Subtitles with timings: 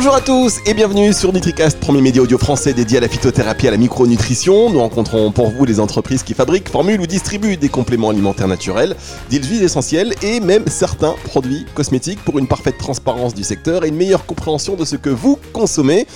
[0.00, 3.64] Bonjour à tous et bienvenue sur NutriCast, premier média audio français dédié à la phytothérapie
[3.64, 4.70] et à la micronutrition.
[4.70, 8.94] Nous rencontrons pour vous les entreprises qui fabriquent, formulent ou distribuent des compléments alimentaires naturels,
[9.28, 13.88] des huiles essentielles et même certains produits cosmétiques pour une parfaite transparence du secteur et
[13.88, 16.06] une meilleure compréhension de ce que vous consommez.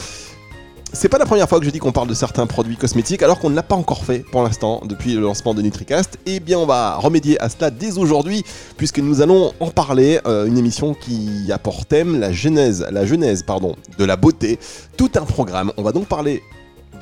[0.94, 3.40] C'est pas la première fois que je dis qu'on parle de certains produits cosmétiques alors
[3.40, 6.18] qu'on ne l'a pas encore fait pour l'instant depuis le lancement de NutriCast.
[6.26, 8.44] Eh bien, on va remédier à cela dès aujourd'hui
[8.76, 10.20] puisque nous allons en parler.
[10.26, 14.58] Euh, une émission qui a pour thème la genèse, la genèse pardon, de la beauté.
[14.98, 15.72] Tout un programme.
[15.78, 16.42] On va donc parler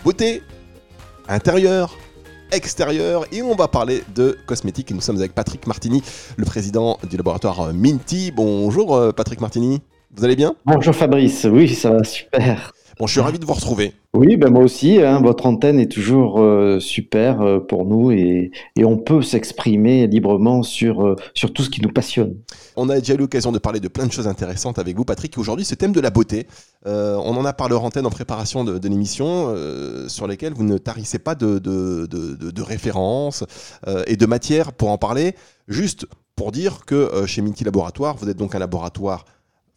[0.04, 0.40] beauté,
[1.28, 1.98] intérieur,
[2.52, 4.92] extérieur et on va parler de cosmétiques.
[4.92, 6.00] Et nous sommes avec Patrick Martini,
[6.36, 8.30] le président du laboratoire Minty.
[8.30, 9.82] Bonjour euh, Patrick Martini,
[10.14, 10.54] vous allez bien?
[10.64, 12.72] Bonjour Fabrice, oui ça va super.
[13.00, 13.95] Bon, je suis ravi de vous retrouver.
[14.12, 15.00] Oui, ben moi aussi.
[15.00, 20.06] Hein, votre antenne est toujours euh, super euh, pour nous et, et on peut s'exprimer
[20.06, 22.36] librement sur, euh, sur tout ce qui nous passionne.
[22.76, 25.38] On a déjà eu l'occasion de parler de plein de choses intéressantes avec vous, Patrick.
[25.38, 26.46] Aujourd'hui, ce thème de la beauté,
[26.84, 29.54] on en a parlé en antenne en préparation de, de l'émission,
[30.09, 33.45] sur lesquelles vous ne tarissez pas de, de, de, de références
[34.06, 35.34] et de matières pour en parler.
[35.68, 36.06] Juste
[36.37, 39.24] pour dire que chez Minty Laboratoire, vous êtes donc un laboratoire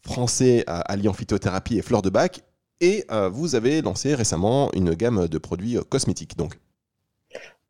[0.01, 2.43] français alliant phytothérapie et fleurs de bac
[2.83, 6.37] et euh, vous avez lancé récemment une gamme de produits euh, cosmétiques.
[6.37, 6.59] Donc.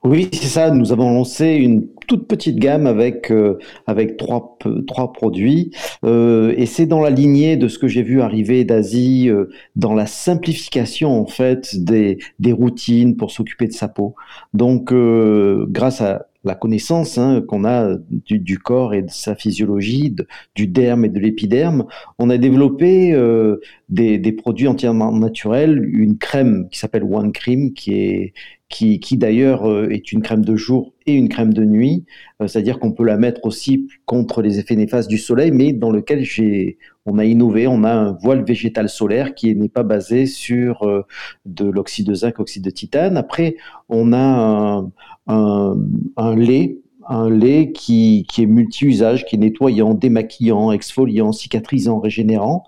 [0.03, 0.71] Oui, c'est ça.
[0.71, 5.71] Nous avons lancé une toute petite gamme avec euh, avec trois trois produits
[6.03, 9.29] et c'est dans la lignée de ce que j'ai vu arriver d'Asie
[9.77, 14.13] dans la simplification en fait des des routines pour s'occuper de sa peau.
[14.53, 20.15] Donc grâce à la connaissance hein, qu'on a du, corps et de sa physiologie,
[20.55, 21.85] du derme et de l'épiderme,
[22.19, 27.93] on a développé euh, des, produits entièrement naturels, une crème qui s'appelle One Cream, qui
[27.93, 28.33] est
[28.69, 32.05] qui, d'ailleurs euh, est une crème de jour et une crème de nuit,
[32.41, 35.91] euh, c'est-à-dire qu'on peut la mettre aussi contre les effets néfastes du soleil, mais dans
[35.91, 40.25] lequel j'ai, on a innové, on a un voile végétal solaire qui n'est pas basé
[40.25, 41.05] sur
[41.45, 43.15] de l'oxyde de zinc, oxyde de titane.
[43.15, 43.57] Après,
[43.89, 44.91] on a un,
[45.27, 52.63] un, lait un lait qui, est multi-usage, qui est nettoyant, démaquillant, exfoliant, cicatrisant, régénérant,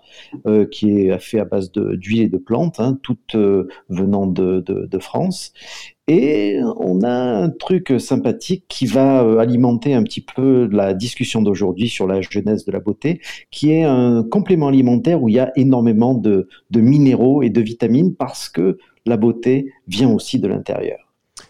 [0.46, 4.98] euh, qui est fait à base d'huile et de plantes, hein, toutes euh, venant de,
[5.00, 5.52] France.
[6.08, 11.42] Et on a un truc sympathique qui va euh, alimenter un petit peu la discussion
[11.42, 15.38] d'aujourd'hui sur la jeunesse de la beauté, qui est un complément alimentaire où il y
[15.38, 21.05] a énormément de minéraux et de vitamines parce que la beauté vient aussi de l'intérieur.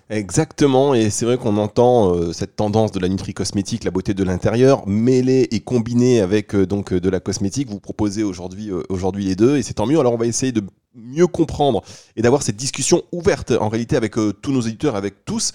[0.09, 4.23] Exactement, et c'est vrai qu'on entend euh, cette tendance de la nutri-cosmétique, la beauté de
[4.23, 7.69] l'intérieur, mêlée et combinée avec euh, donc euh, de la cosmétique.
[7.69, 9.99] Vous proposez aujourd'hui aujourd'hui les deux, et c'est tant mieux.
[9.99, 10.63] Alors on va essayer de
[10.95, 11.83] mieux comprendre
[12.15, 15.53] et d'avoir cette discussion ouverte en réalité avec tous nos éditeurs, avec tous,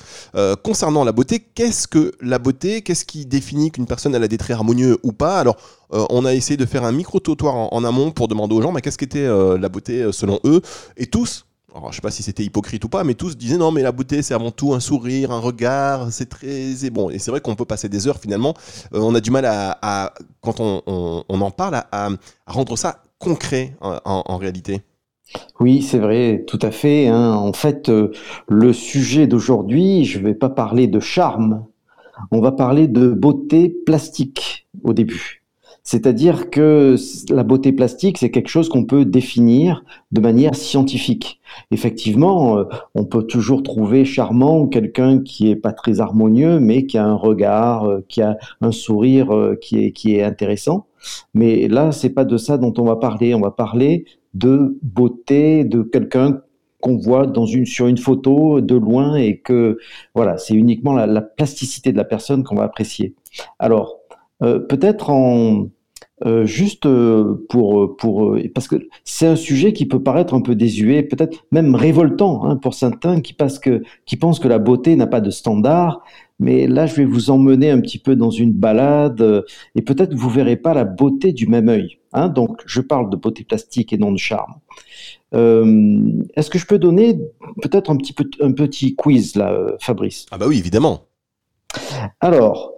[0.64, 1.40] concernant la beauté.
[1.40, 2.84] Qu'est-ce que la beauté?
[2.84, 5.40] Qu'est-ce qui définit qu'une personne a des traits harmonieux ou pas?
[5.40, 5.56] Alors
[5.90, 8.82] on a essayé de faire un micro-trottoir en, en, amont pour demander aux gens, mais
[8.82, 10.62] qu'est-ce qu'était la beauté selon eux?
[10.96, 13.72] Et tous alors, je sais pas si c'était hypocrite ou pas, mais tous disaient non,
[13.72, 16.74] mais la beauté, c'est avant tout un sourire, un regard, c'est très.
[16.76, 17.10] C'est bon.
[17.10, 18.54] Et c'est vrai qu'on peut passer des heures finalement.
[18.94, 22.10] Euh, on a du mal à, quand on, en parle, à,
[22.46, 24.82] rendre ça concret en, réalité.
[25.60, 27.08] Oui, c'est vrai, tout à fait.
[27.08, 27.34] Hein.
[27.34, 28.12] En fait, euh,
[28.50, 31.66] le sujet d'aujourd'hui, je ne vais pas parler de charme,
[32.32, 35.41] on va parler de beauté plastique au début.
[35.84, 36.96] C'est-à-dire que
[37.32, 41.42] la beauté plastique, c'est quelque chose qu'on peut définir de manière scientifique.
[41.72, 46.98] Effectivement, euh, on peut toujours trouver charmant quelqu'un qui est pas très harmonieux, mais qui
[46.98, 50.86] a un regard, euh, qui a un sourire euh, qui est, qui est intéressant.
[51.34, 53.34] Mais là, c'est pas de ça dont on va parler.
[53.34, 54.06] On va parler
[54.36, 56.42] de beauté de quelqu'un
[56.80, 59.78] qu'on voit dans une, sur une photo de loin et que
[60.16, 63.16] voilà, c'est uniquement la, la, plasticité de la personne qu'on va apprécier.
[63.60, 64.01] Alors,
[64.42, 65.68] peut-être en
[66.24, 70.54] euh, juste euh, pour pour parce que c'est un sujet qui peut paraître un peu
[70.54, 75.08] désuet, peut-être même révoltant hein, pour certains qui que qui pensent que la beauté n'a
[75.08, 76.04] pas de standard.
[76.38, 79.44] Mais là, je vais vous emmener un petit peu dans une balade
[79.76, 82.00] et peut-être vous verrez pas la beauté du même œil.
[82.14, 82.30] Hein.
[82.30, 84.56] Donc, je parle de beauté plastique et non de charme.
[85.34, 87.20] Est-ce que je peux donner
[87.62, 90.26] peut-être un petit peu un petit quiz là, Fabrice?
[90.32, 91.02] Ah bah oui, évidemment.
[92.20, 92.74] Alors,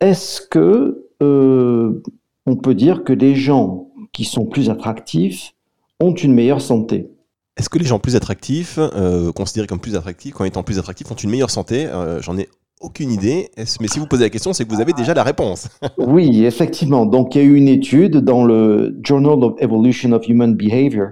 [0.00, 2.02] est-ce que euh,
[2.46, 5.52] on peut dire que les gens qui sont plus attractifs
[6.00, 7.10] ont une meilleure santé?
[7.56, 11.10] Est-ce que les gens plus attractifs, euh, considérés comme plus attractifs, quand étant plus attractifs,
[11.10, 11.86] ont une meilleure santé?
[11.86, 12.48] Euh, J'en ai
[12.80, 13.50] aucune idée.
[13.80, 15.68] Mais si vous posez la question, c'est que vous avez déjà la réponse.
[15.98, 17.04] oui, effectivement.
[17.04, 21.10] Donc, il y a eu une étude dans le Journal of Evolution of Human Behavior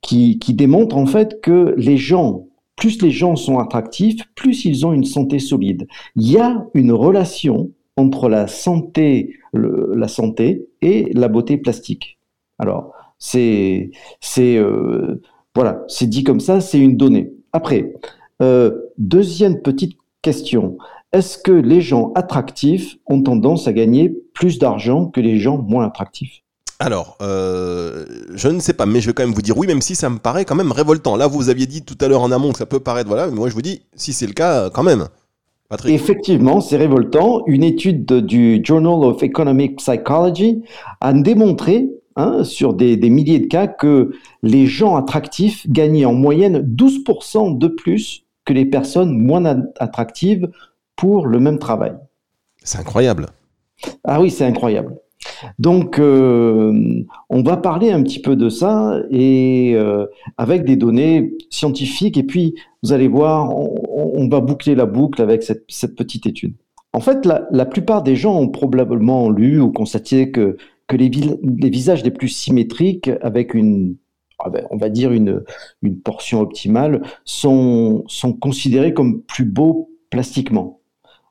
[0.00, 2.46] qui, qui démontre en fait que les gens,
[2.76, 5.86] plus les gens sont attractifs, plus ils ont une santé solide.
[6.16, 12.18] Il y a une relation entre la santé, la santé et la beauté plastique.
[12.58, 13.90] Alors, C'est,
[14.20, 14.58] c'est,
[15.54, 17.32] voilà, c'est dit comme ça, c'est une donnée.
[17.52, 17.94] Après,
[18.98, 20.76] deuxième petite question.
[21.12, 25.86] Est-ce que les gens attractifs ont tendance à gagner plus d'argent que les gens moins
[25.86, 26.42] attractifs?
[26.78, 29.82] Alors, euh, je ne sais pas, mais je vais quand même vous dire oui, même
[29.82, 31.14] si ça me paraît quand même révoltant.
[31.14, 33.36] Là, vous aviez dit tout à l'heure en amont que ça peut paraître, voilà, mais
[33.36, 35.06] moi je vous dis, si c'est le cas, quand même.
[35.72, 35.94] Patrick.
[35.94, 37.44] Effectivement, c'est révoltant.
[37.46, 40.62] Une étude du Journal of Economic Psychology
[41.00, 44.10] a démontré, hein, sur des, des, milliers de cas, que
[44.42, 49.46] les gens attractifs gagnaient en moyenne 12% de plus que les personnes moins
[49.80, 50.50] attractives
[50.94, 51.94] pour le même travail.
[52.62, 53.28] C'est incroyable.
[54.04, 54.98] Ah oui, c'est incroyable.
[55.58, 60.06] Donc, euh, on va parler un petit peu de ça et euh,
[60.38, 62.16] avec des données scientifiques.
[62.16, 65.66] Et puis, vous allez voir, on, va boucler la boucle avec cette,
[65.96, 66.54] petite étude.
[66.92, 70.56] En fait, la, plupart des gens ont probablement lu ou constaté que,
[70.90, 71.08] les,
[71.70, 73.96] visages les plus symétriques, avec une,
[74.38, 75.42] ah ben, on va dire une,
[76.04, 80.80] portion optimale, sont, sont considérés comme plus beaux plastiquement.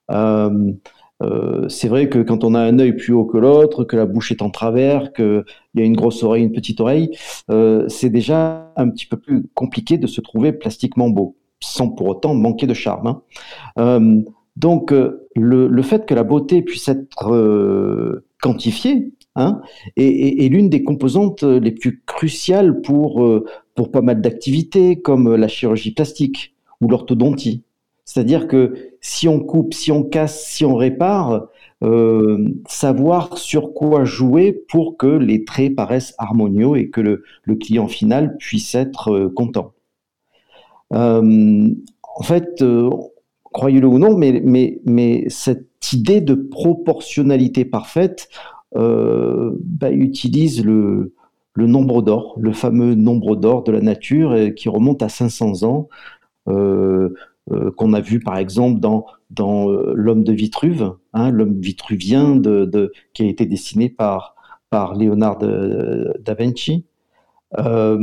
[0.09, 0.73] Euh,
[1.21, 4.06] euh, c'est vrai que quand on a un œil plus haut que l'autre, que la
[4.06, 5.44] bouche est en travers, qu'il
[5.75, 7.12] y a une grosse oreille, une petite oreille,
[7.50, 12.07] euh, c'est déjà un petit peu plus compliqué de se trouver plastiquement beau, sans pour
[12.07, 13.07] autant manquer de charme.
[13.07, 13.21] Hein.
[13.79, 14.21] Euh,
[14.57, 14.94] donc
[15.35, 19.62] le, fait que la beauté puisse être quantifiée hein,
[19.95, 23.25] est, l'une des composantes les plus cruciales pour,
[23.74, 27.63] pour pas mal d'activités comme la chirurgie plastique ou l'orthodontie.
[28.06, 31.48] C'est-à-dire que si on coupe, si on casse, si on répare,
[31.83, 37.24] euh, savoir sur quoi jouer pour que les traits paraissent harmonieux et que le,
[37.56, 39.74] client final puisse être euh, content.
[40.94, 41.69] Euh,
[42.03, 42.63] en fait,
[43.45, 48.30] croyez-le ou non, mais, mais, mais, cette idée de proportionnalité parfaite
[48.75, 51.13] bah, utilise le,
[51.56, 55.89] nombre d'or, le fameux nombre d'or de la nature qui remonte à 500 ans.
[57.75, 59.05] Qu'on a vu par exemple dans,
[59.39, 62.39] euh, L'homme de Vitruve, hein, l'homme vitruvien
[63.13, 64.35] qui a été dessiné par,
[64.69, 66.85] par Léonard da Vinci.
[67.59, 67.99] Euh,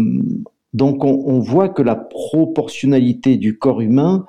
[0.74, 4.26] donc on, voit que la proportionnalité du corps humain,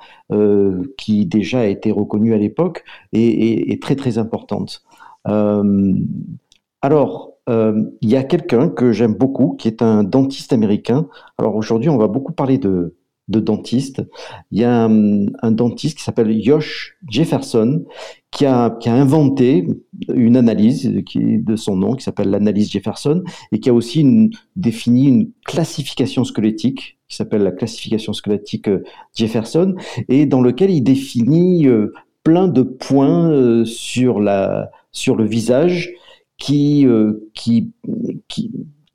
[0.96, 4.82] qui déjà a été reconnue à l'époque, est, très très importante.
[5.26, 11.08] alors, il y a quelqu'un que j'aime beaucoup, qui est un dentiste américain.
[11.36, 12.96] Alors aujourd'hui, on va beaucoup parler de,
[13.30, 14.02] de dentistes.
[14.50, 17.84] Il y a un, dentiste qui s'appelle Josh Jefferson
[18.30, 19.66] qui a, inventé
[20.12, 23.22] une analyse qui, de son nom qui s'appelle l'analyse Jefferson
[23.52, 28.84] et qui a aussi défini une classification squelettique qui s'appelle la classification squelettique euh,
[29.14, 29.74] Jefferson
[30.08, 31.92] et dans lequel il définit euh,
[32.22, 35.92] plein de points euh, sur, le visage
[36.38, 36.86] qui,
[37.34, 37.72] qui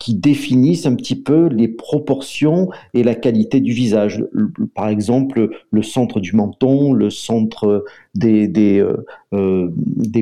[0.06, 4.24] qui définissent un petit peu les proportions et la qualité du visage.
[4.76, 9.04] Par exemple, le centre du menton, le centre des, des, euh,
[9.34, 9.72] euh,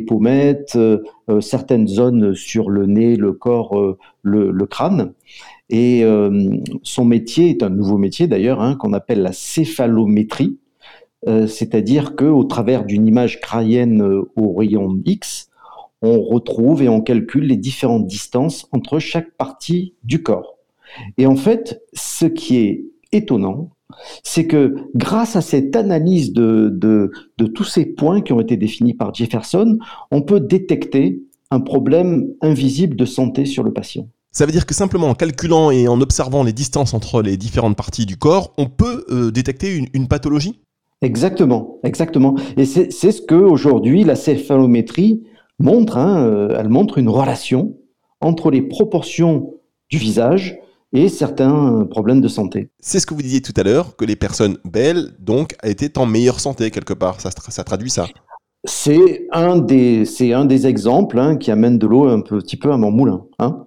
[0.07, 1.01] pommettes, euh,
[1.41, 5.12] certaines zones sur le nez, le corps, le, crâne.
[5.69, 6.06] Et
[6.83, 10.59] son métier est un nouveau métier d'ailleurs, hein, qu'on appelle la céphalométrie.
[11.25, 14.01] C'est-à-dire qu'au travers d'une image crânienne
[14.38, 15.49] au rayon X,
[16.04, 20.57] on retrouve et on calcule les différentes distances entre chaque partie du corps.
[21.18, 23.72] Et en fait, ce qui est étonnant,
[24.24, 26.69] c'est que grâce à cette analyse de,
[27.38, 29.78] de, tous ces points qui ont été définis par Jefferson,
[30.12, 34.07] on peut détecter un problème invisible de santé sur le patient.
[34.31, 37.78] Ça veut dire que simplement en calculant et en observant les distances entre les différentes
[37.78, 40.60] parties du corps, on peut euh, détecter une, une, pathologie?
[41.04, 42.36] Exactement, exactement.
[42.57, 45.22] Et c'est ce que aujourd'hui la céphalométrie
[45.60, 47.78] montre, hein, euh, elle montre une relation
[48.22, 49.56] entre les proportions
[49.90, 50.60] du visage
[50.94, 52.69] et certains problèmes de santé.
[52.80, 56.06] C'est ce que vous disiez tout à l'heure, que les personnes belles, donc, étaient en
[56.06, 57.19] meilleure santé quelque part.
[57.19, 58.06] Ça, ça traduit ça.
[58.66, 62.72] C'est un des, c'est un des exemples hein, qui amène de l'eau un petit peu
[62.72, 63.26] à mon moulin.
[63.40, 63.66] Hein.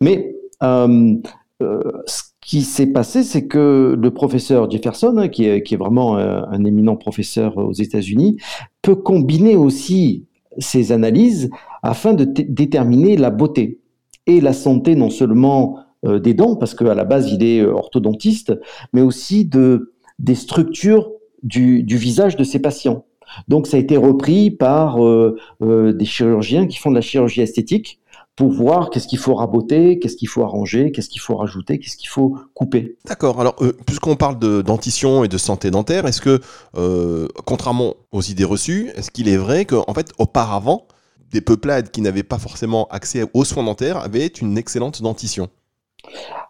[0.00, 1.16] Mais euh,
[1.62, 6.16] euh, ce qui s'est passé, c'est que le professeur Jefferson, qui, est, qui est vraiment
[6.16, 8.38] un éminent professeur aux États-Unis,
[8.80, 10.26] peut combiner aussi
[10.58, 11.50] ces analyses
[11.82, 13.80] afin de déterminer la beauté
[14.26, 17.72] et la santé non seulement euh, des dents, parce qu'à la base il est euh,
[17.72, 18.58] orthodontiste,
[18.92, 21.10] mais aussi de, des structures
[21.42, 23.04] du, visage de ses patients.
[23.48, 27.99] Donc ça a été repris par euh, des chirurgiens qui font de la chirurgie esthétique
[28.40, 31.98] pour voir qu'est-ce qu'il faut raboter, qu'est-ce qu'il faut arranger, qu'est-ce qu'il faut rajouter, qu'est-ce
[31.98, 32.96] qu'il faut couper.
[33.04, 33.38] D'accord.
[33.38, 36.40] Alors, euh, puisqu'on parle de dentition et de santé dentaire, est-ce que,
[36.74, 40.86] euh, contrairement aux idées reçues, est-ce qu'il est vrai qu'en fait, auparavant,
[41.30, 45.50] des peuplades qui n'avaient pas forcément accès aux soins dentaires avaient une excellente dentition?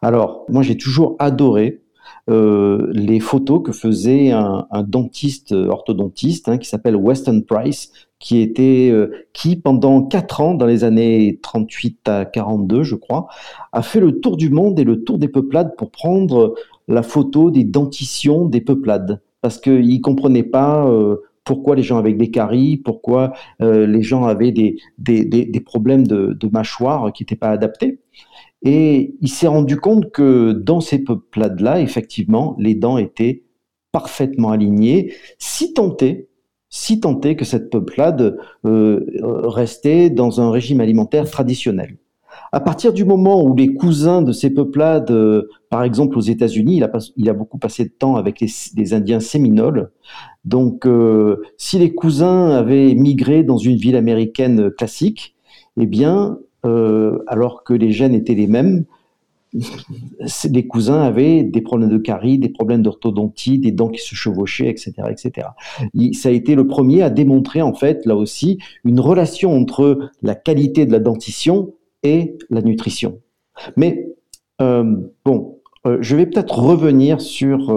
[0.00, 1.82] Alors, moi j'ai toujours adoré
[2.30, 8.90] euh, les photos que faisait un, dentiste orthodontiste hein, qui s'appelle Weston Price, qui était
[8.92, 13.26] euh, qui pendant quatre ans dans les années 38 à 42 je crois
[13.72, 16.54] a fait le tour du monde et le tour des peuplades pour prendre
[16.86, 22.12] la photo des dentitions des peuplades parce qu'il comprenait pas euh, pourquoi les gens avaient
[22.12, 27.34] des caries, pourquoi les gens avaient des, des, des, problèmes de, de mâchoire qui n'étaient
[27.34, 27.98] pas adaptés.
[28.62, 33.42] Et il s'est rendu compte que dans ces peuplades-là, effectivement, les dents étaient
[33.92, 36.28] parfaitement alignées, si tenté,
[36.70, 39.04] si tenté que cette peuplade euh,
[39.42, 41.96] restait dans un régime alimentaire traditionnel.
[42.52, 46.80] À partir du moment où les cousins de ces peuplades, euh, par exemple aux États-Unis,
[47.16, 49.90] il a, beaucoup passé de temps avec les, Indiens séminoles.
[50.44, 55.34] Donc, euh, si les cousins avaient migré dans une ville américaine classique,
[55.76, 56.38] eh bien,
[57.26, 58.84] alors que les gènes étaient les mêmes,
[59.52, 64.68] les cousins avaient des problèmes de carie, des problèmes d'orthodontie, des dents qui se chevauchaient,
[64.68, 65.48] etc., etc.
[66.12, 70.34] ça a été le premier à démontrer en fait là aussi une relation entre la
[70.34, 73.20] qualité de la dentition et la nutrition.
[73.76, 74.08] Mais
[74.60, 77.70] euh, bon, euh, je vais peut-être revenir sur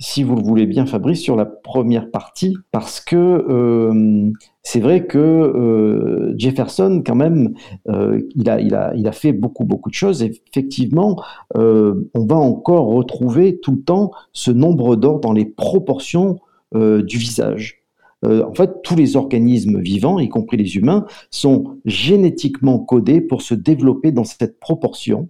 [0.00, 4.30] si vous le voulez bien, Fabrice, sur la première partie, parce que euh,
[4.62, 7.54] c'est vrai que euh, Jefferson, quand même,
[7.88, 10.22] euh, il, a, il, a, il a fait beaucoup, beaucoup de choses.
[10.22, 11.20] Effectivement,
[11.54, 16.38] on va encore retrouver tout le temps ce nombre d'or dans les proportions
[16.74, 17.82] du visage.
[18.24, 23.54] en fait, tous les organismes vivants, y compris les humains, sont génétiquement codés pour se
[23.54, 25.28] développer dans cette proportion,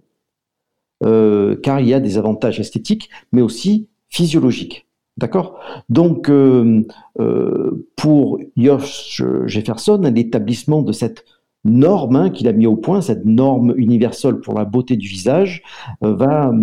[1.01, 4.87] car il y a des avantages esthétiques, mais aussi physiologique.
[5.19, 5.59] D'accord?
[5.89, 6.85] Donc, euh,
[7.19, 11.25] euh, pour Josh Jefferson, l'établissement de cette
[11.65, 15.61] norme hein, qu'il a mis au point, cette norme universelle pour la beauté du visage,
[16.05, 16.53] euh, va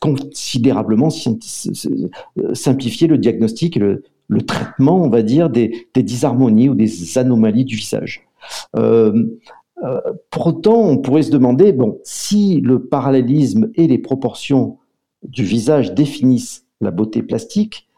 [0.00, 4.02] considérablement simplifier le diagnostic et le,
[4.46, 8.26] traitement, on va dire, des, disharmonies ou des anomalies du visage.
[8.72, 14.78] pour autant, on pourrait se demander, si le parallélisme et les proportions
[15.22, 17.88] du visage définissent la beauté plastique,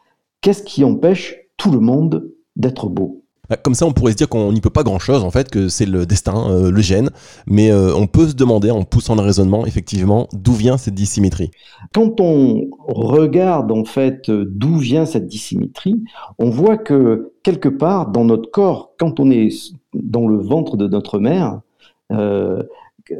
[0.41, 3.25] qu'est-ce qui empêche tout le monde d'être beau?
[3.49, 5.67] Bah, comme ça, on pourrait se dire qu'on n'y peut pas grand-chose, en fait, que
[5.67, 7.09] c'est le destin, euh, le gène.
[7.47, 11.51] Mais euh, on peut se demander, en poussant le raisonnement, effectivement, d'où vient cette dissymétrie.
[11.93, 16.03] Quand on regarde, en fait, d'où vient cette dissymétrie,
[16.39, 19.49] on voit que, quelque part, dans notre corps, quand on est
[19.93, 21.61] dans le ventre de notre mère,
[22.11, 22.63] euh,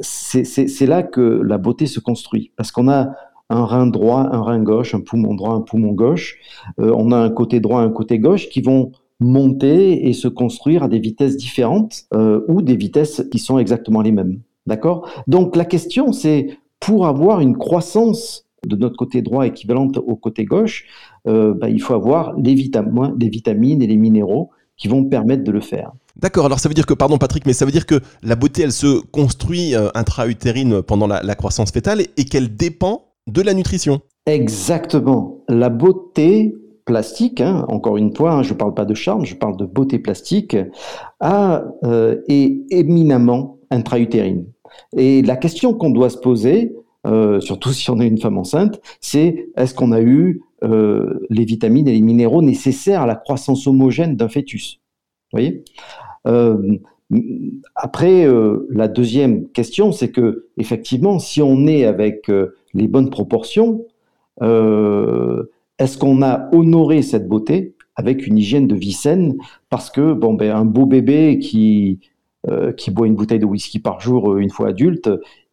[0.01, 2.51] c'est là que la beauté se construit.
[2.55, 3.11] Parce qu'on a
[3.49, 6.37] un rein droit, un rein gauche, un poumon droit, un poumon gauche.
[6.79, 10.83] Euh, on a un côté droit, un côté gauche qui vont monter et se construire
[10.83, 14.39] à des vitesses différentes euh, ou des vitesses qui sont exactement les mêmes.
[14.65, 15.07] D'accord?
[15.27, 20.43] Donc la question c'est pour avoir une croissance de notre côté droit équivalente au côté
[20.43, 20.85] gauche,
[21.27, 25.43] euh, bah, il faut avoir les, vitamines, les vitamines et les minéraux qui vont permettre
[25.43, 25.91] de le faire.
[26.17, 28.63] D'accord, alors ça veut dire que, pardon Patrick, mais ça veut dire que la beauté,
[28.63, 34.01] elle se construit intra-utérine pendant la, la, croissance fétale et qu'elle dépend de la nutrition.
[34.25, 35.43] Exactement.
[35.47, 36.55] La beauté
[36.85, 39.65] plastique, hein, encore une fois, hein, je ne parle pas de charme, je parle de
[39.65, 40.55] beauté plastique,
[41.23, 44.45] euh, est éminemment intra-utérine.
[44.95, 46.75] Et la question qu'on doit se poser,
[47.07, 51.45] euh, surtout si on est une femme enceinte, c'est est-ce qu'on a eu euh, les
[51.45, 54.79] vitamines et les minéraux nécessaires à la croissance homogène d'un fœtus?
[55.31, 55.63] Voyez?
[57.75, 58.27] Après,
[58.69, 62.31] la deuxième question, c'est que effectivement, si on est avec
[62.75, 63.85] les bonnes proportions,
[64.41, 65.43] euh,
[65.79, 69.35] est-ce qu'on a honoré cette beauté avec une hygiène de vie saine
[69.69, 71.99] Parce que bon, ben, un beau bébé qui,
[72.47, 75.09] euh, qui boit une bouteille de whisky par jour euh, une fois adulte,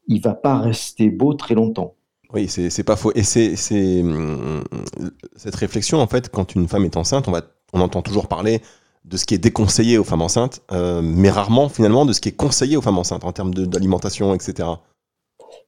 [0.09, 1.95] il va pas rester beau très longtemps.
[2.35, 3.13] Oui, c'est pas faux.
[3.15, 7.43] Et c'est cette réflexion, en fait, quand une femme est enceinte, on, va,
[7.75, 8.63] on entend toujours parler
[9.05, 10.63] de ce qui est déconseillé aux femmes enceintes,
[11.03, 14.67] mais rarement finalement de ce qui est conseillé aux femmes enceintes en termes d'alimentation, etc.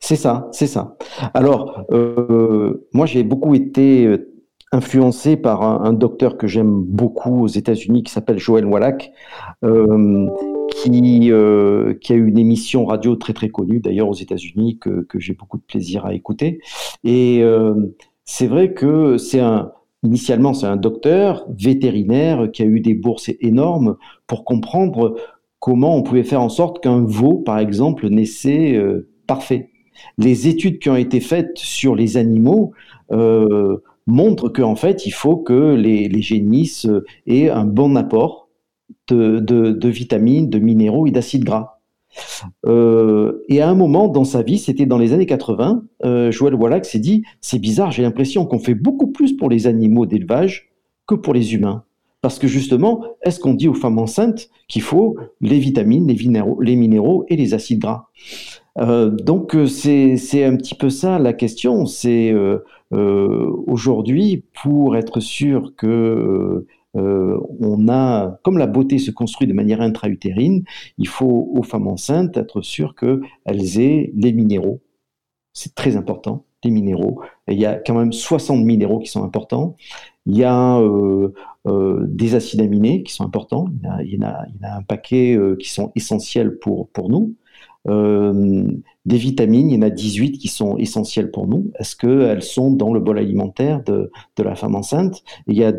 [0.05, 0.97] C'est ça, c'est ça.
[1.33, 4.31] Alors, euh, moi, j'ai beaucoup été euh,
[4.71, 9.11] influencé par un, docteur que j'aime beaucoup aux États-Unis qui s'appelle Joël Wallach,
[9.65, 10.29] euh,
[10.83, 15.33] qui, a eu une émission radio très très connue d'ailleurs aux États-Unis que, que j'ai
[15.33, 16.61] beaucoup de plaisir à écouter.
[17.05, 17.43] Et
[18.25, 19.73] c'est vrai que c'est un,
[20.03, 25.15] initialement c'est un docteur vétérinaire qui a eu des bourses énormes pour comprendre
[25.61, 28.79] comment on pouvait faire en sorte qu'un veau, par exemple, naissait
[29.27, 29.71] parfait
[30.19, 32.73] les études qui ont été faites sur les animaux
[33.13, 36.87] euh, montrent qu'en fait, il faut que les, génisses
[37.27, 38.49] aient un bon apport
[39.09, 41.79] de, vitamines, de minéraux et d'acides gras.
[42.67, 45.85] et à un moment dans sa vie, c'était dans les années 80,
[46.31, 50.07] Joël Wallach s'est dit, c'est bizarre, j'ai l'impression qu'on fait beaucoup plus pour les animaux
[50.07, 50.71] d'élevage
[51.07, 51.85] que pour les humains.
[52.25, 57.27] Parce que justement, est-ce qu'on dit aux femmes enceintes qu'il faut les vitamines, les minéraux,
[57.29, 58.07] et les acides gras?
[58.15, 61.87] euh, donc euh, c'est un petit peu ça la question.
[61.87, 62.59] C'est euh,
[63.67, 66.67] aujourd'hui pour être sûr que
[66.97, 70.63] on a, comme la beauté se construit de manière intra-utérine,
[70.97, 74.81] il faut aux femmes enceintes être sûr qu'elles aient les minéraux.
[75.53, 77.21] C'est très important, les minéraux.
[77.49, 79.77] il y a quand même 60 minéraux qui sont importants.
[80.27, 81.33] Il y a euh,
[81.67, 83.69] euh, des acides aminés qui sont importants.
[84.03, 87.35] Il y en a, un paquet euh, qui sont essentiels pour, pour nous.
[87.87, 91.71] Des vitamines, il y en a 18 qui sont essentielles pour nous.
[91.79, 95.23] Est-ce qu'elles sont dans le bol alimentaire de, la femme enceinte?
[95.47, 95.73] Il y a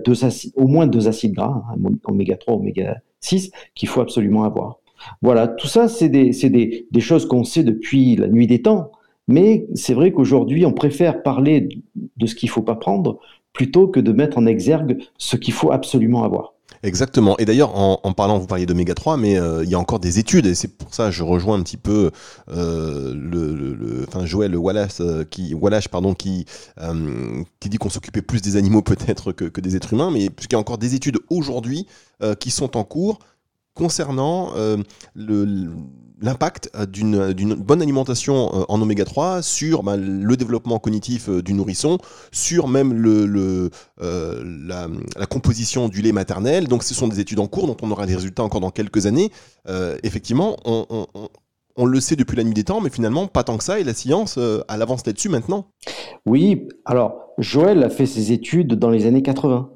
[0.56, 4.80] au moins deux acides gras, hein, oméga 3, oméga 6, qu'il faut absolument avoir.
[5.22, 8.92] Voilà, tout ça, c'est des, des, des, choses qu'on sait depuis la nuit des temps.
[9.28, 11.68] Mais c'est vrai qu'aujourd'hui, on préfère parler
[12.18, 13.20] de ce qu'il ne faut pas prendre
[13.54, 16.55] plutôt que de mettre en exergue ce qu'il faut absolument avoir.
[16.86, 17.36] Exactement.
[17.40, 20.20] Et d'ailleurs, en, parlant, vous parliez d'oméga 3, mais euh, il y a encore des
[20.20, 22.12] études, et c'est pour ça que je rejoins un petit peu
[22.50, 26.46] euh, le, Joël Wallace, euh, qui, Wallace pardon, qui,
[27.66, 30.60] dit qu'on s'occupait plus des animaux peut-être que, des êtres humains, mais puisqu'il y a
[30.60, 31.88] encore des études aujourd'hui
[32.40, 33.18] qui sont en cours
[33.74, 34.54] concernant
[35.16, 35.70] le
[36.22, 41.42] l'impact euh, d'une bonne alimentation euh, en oméga 3 sur bah, le développement cognitif euh,
[41.42, 41.98] du nourrisson,
[42.32, 42.94] sur même
[43.98, 44.88] la,
[45.28, 46.68] composition du lait maternel.
[46.68, 49.06] Donc ce sont des études en cours dont on aura des résultats encore dans quelques
[49.06, 49.32] années.
[50.04, 53.80] effectivement, on, le sait depuis la nuit des temps, mais finalement, pas tant que ça,
[53.80, 55.66] et la science a l'avance là-dessus maintenant.
[56.26, 59.70] Oui, alors Joël a fait ses études dans les années 80.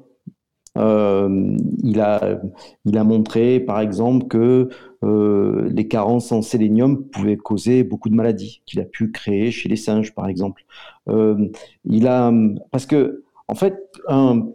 [0.76, 2.40] Il, a,
[2.84, 4.68] il a montré, par exemple, que
[5.02, 9.68] euh, les carences en sélénium pouvaient causer beaucoup de maladies qu'il a pu créer chez
[9.68, 10.64] les singes, par exemple.
[11.08, 11.48] Euh,
[11.84, 12.32] il a,
[12.70, 13.76] parce que, en fait,
[14.08, 14.48] un,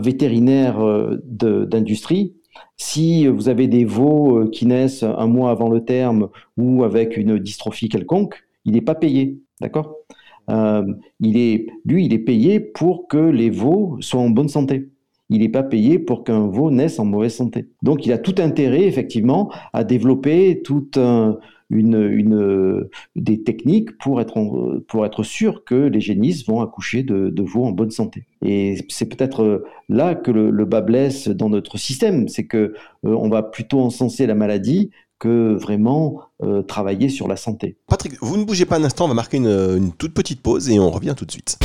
[0.00, 2.34] vétérinaire euh, d'industrie,
[2.76, 7.38] si vous avez des veaux qui naissent un mois avant le terme ou avec une
[7.38, 9.94] dystrophie quelconque, il n'est pas payé, d'accord?
[10.48, 14.88] Il est, Lui, il est payé pour que les veaux soient en bonne santé
[15.28, 17.68] il n'est pas payé pour qu'un veau naisse en mauvaise santé.
[17.82, 20.98] Donc il a tout intérêt, effectivement, à développer toute
[21.70, 27.64] une, des techniques pour être, pour être sûr que les génisses vont accoucher de, veaux
[27.64, 28.26] en bonne santé.
[28.42, 33.28] Et c'est peut-être là que le, bas blesse dans notre système, c'est que euh, on
[33.28, 37.76] va plutôt encenser la maladie que vraiment euh, travailler sur la santé.
[37.86, 40.78] Patrick, vous ne bougez pas un instant, on va marquer une toute petite pause et
[40.78, 41.58] on revient tout de suite.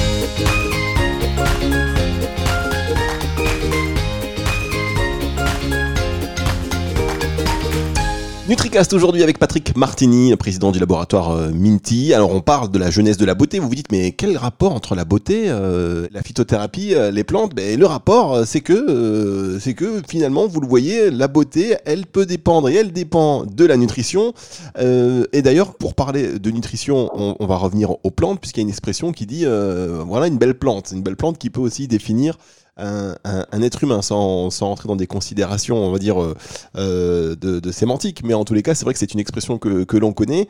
[8.52, 12.14] NutriCast aujourd'hui avec Patrick Martini, président du laboratoire euh, Minty.
[12.14, 13.60] Alors on parle de la jeunesse de la beauté.
[13.60, 17.56] Vous vous dites mais quel rapport entre la beauté, euh, la phytothérapie, euh, les plantes
[17.56, 22.26] ben, Le rapport, c'est que c'est que finalement vous le voyez, la beauté, elle peut
[22.26, 24.34] dépendre et elle dépend de la nutrition.
[24.78, 28.66] et d'ailleurs pour parler de nutrition, on, on va revenir aux plantes puisqu'il y a
[28.66, 32.38] une expression qui dit voilà une belle plante, une belle plante qui peut aussi définir
[32.78, 36.36] un, être humain, sans, sans, rentrer dans des considérations, on va dire, euh,
[36.78, 38.24] euh, de, sémantique.
[38.24, 40.48] Mais en tous les cas, c'est vrai que c'est une expression que, que l'on connaît.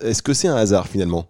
[0.00, 1.26] Est-ce que c'est un hasard finalement?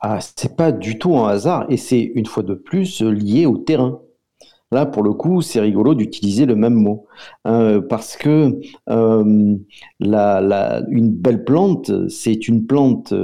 [0.00, 3.58] Ah, C'est pas du tout un hasard, et c'est une fois de plus lié au
[3.58, 4.00] terrain.
[4.70, 7.06] Là, pour le coup, c'est rigolo d'utiliser le même mot.
[7.46, 13.14] Euh, parce que la, la, une belle plante, c'est une plante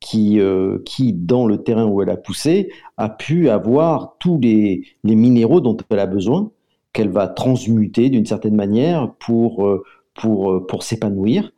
[0.00, 4.82] qui, euh, qui, dans le terrain où elle a poussé, a pu avoir tous les,
[5.04, 6.50] minéraux dont elle a besoin,
[6.92, 9.84] qu'elle va transmuter d'une certaine manière pour, euh,
[10.14, 11.52] pour, euh, pour s'épanouir.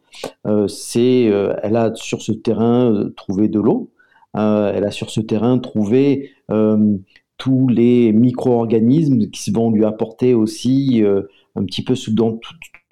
[0.45, 3.91] elle a sur ce terrain trouvé de l'eau,
[4.35, 6.33] elle a sur ce terrain trouvé
[7.39, 11.03] tous les micro-organismes qui vont lui apporter aussi
[11.57, 12.39] un petit peu ce dont,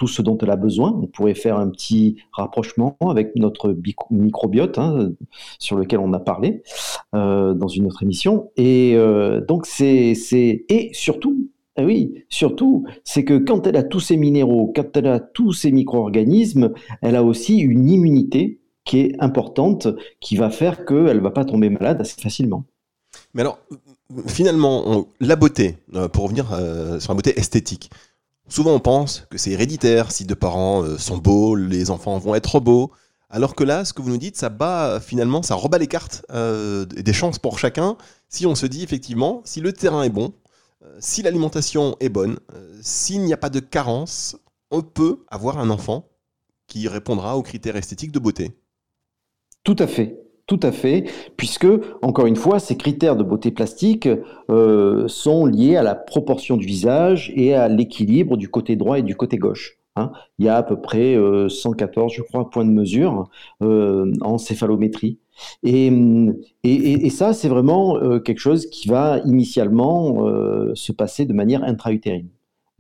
[0.00, 0.98] tout, ce dont elle a besoin.
[1.02, 3.76] On pourrait faire un petit rapprochement avec notre
[4.10, 5.10] microbiote hein,
[5.58, 6.62] sur lequel on a parlé
[7.14, 8.50] euh, dans une autre émission.
[8.56, 14.00] Et euh, donc c'est et surtout eh oui, surtout, c'est que quand elle a tous
[14.00, 19.16] ces minéraux, quand elle a tous ces micro-organismes, elle a aussi une immunité qui est
[19.20, 19.88] importante,
[20.20, 22.64] qui va faire qu'elle ne va pas tomber malade assez facilement.
[23.34, 23.60] Mais alors,
[24.26, 26.46] finalement, la beauté, euh, pour revenir
[26.98, 27.90] sur la beauté esthétique,
[28.50, 32.34] Souvent on pense que c'est héréditaire, si deux parents euh, sont beaux, les enfants vont
[32.34, 32.90] être beaux.
[33.30, 36.26] Alors que là, ce que vous nous dites, ça bat finalement, ça rebat les cartes
[36.32, 37.96] euh, des chances pour chacun.
[38.28, 40.34] Si on se dit effectivement, si le terrain est bon,
[40.82, 42.38] euh, si l'alimentation est bonne,
[42.82, 44.36] s'il n'y a pas de carence,
[44.72, 46.08] on peut avoir un enfant
[46.66, 48.50] qui répondra aux critères esthétiques de beauté.
[49.62, 50.19] Tout à fait.
[50.50, 51.04] Tout à fait,
[51.36, 51.68] puisque,
[52.02, 54.08] encore une fois, ces critères de beauté plastique
[54.50, 59.02] euh, sont liés à la proportion du visage et à l'équilibre du côté droit et
[59.02, 59.78] du côté gauche.
[59.94, 60.10] Hein.
[60.40, 61.16] Il y a à peu près
[61.48, 63.28] 114, je crois, points de mesure
[63.60, 65.20] en céphalométrie.
[65.62, 65.92] Et,
[66.64, 71.62] et, ça, c'est vraiment euh, quelque chose qui va initialement euh, se passer de manière
[71.62, 72.28] intra-utérine.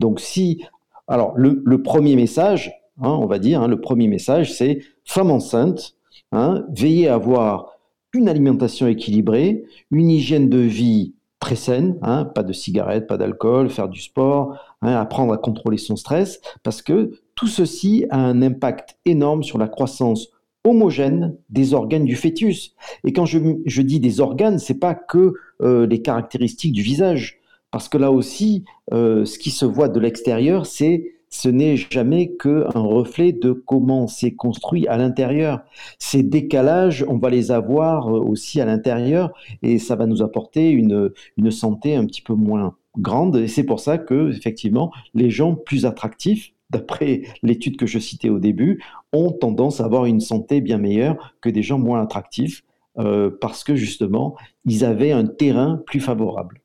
[0.00, 0.64] Donc si,
[1.06, 5.94] alors le, premier message, hein, on va dire, hein, le premier message, c'est femme enceinte,
[6.32, 7.72] hein, veillez à avoir
[8.12, 13.88] une alimentation équilibrée, une hygiène de vie très saine, pas de cigarettes, pas d'alcool, faire
[13.88, 19.42] du sport, apprendre à contrôler son stress, parce que tout ceci a un impact énorme
[19.42, 20.28] sur la croissance
[20.64, 22.74] homogène des organes du fœtus.
[23.04, 27.40] Et quand je, dis des organes, c'est pas que euh, les caractéristiques du visage,
[27.70, 32.36] parce que là aussi, euh, ce qui se voit de l'extérieur, c'est ce n'est jamais
[32.36, 35.60] qu'un reflet de comment c'est construit à l'intérieur.
[35.98, 40.70] Ces décalages, on va les avoir euh, aussi à l'intérieur et ça va nous apporter
[40.70, 43.36] une, une santé un petit peu moins grande.
[43.36, 48.30] Et c'est pour ça que, effectivement, les gens plus attractifs d'après l'étude que je citais
[48.30, 52.62] au début, ont tendance à avoir une santé bien meilleure que des gens moins attractifs,
[52.98, 56.59] euh, parce que justement, ils avaient un terrain plus favorable.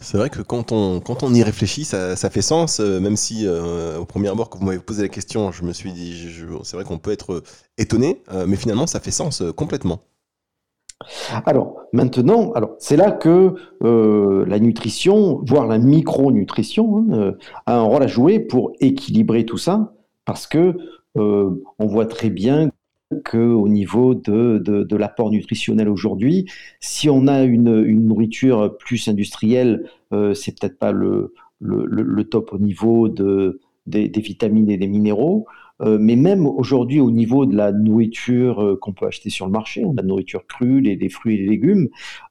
[0.00, 3.46] C'est vrai que quand on, quand on y réfléchit, ça, fait sens, euh, même si
[3.46, 6.30] euh, au premier abord, quand vous m'avez posé la question, je me suis dit,
[6.62, 7.42] c'est vrai qu'on peut être
[7.78, 10.00] étonné, mais finalement, ça fait sens complètement.
[11.46, 17.32] Alors maintenant, alors c'est là que euh, la nutrition, voire la micronutrition, hein, euh,
[17.66, 19.94] a un rôle à jouer pour équilibrer tout ça,
[20.26, 20.76] parce que
[21.16, 22.70] euh, on voit très bien
[23.24, 26.46] qu'au niveau de, l'apport nutritionnel aujourd'hui,
[26.80, 33.08] si on a une, nourriture plus industrielle, c'est peut-être pas le, le, top au niveau
[33.08, 35.46] de, des vitamines et des minéraux.
[35.82, 39.52] Euh, mais même aujourd'hui, au niveau de la nourriture euh, qu'on peut acheter sur le
[39.52, 41.88] marché, la nourriture crue, les, fruits et les légumes,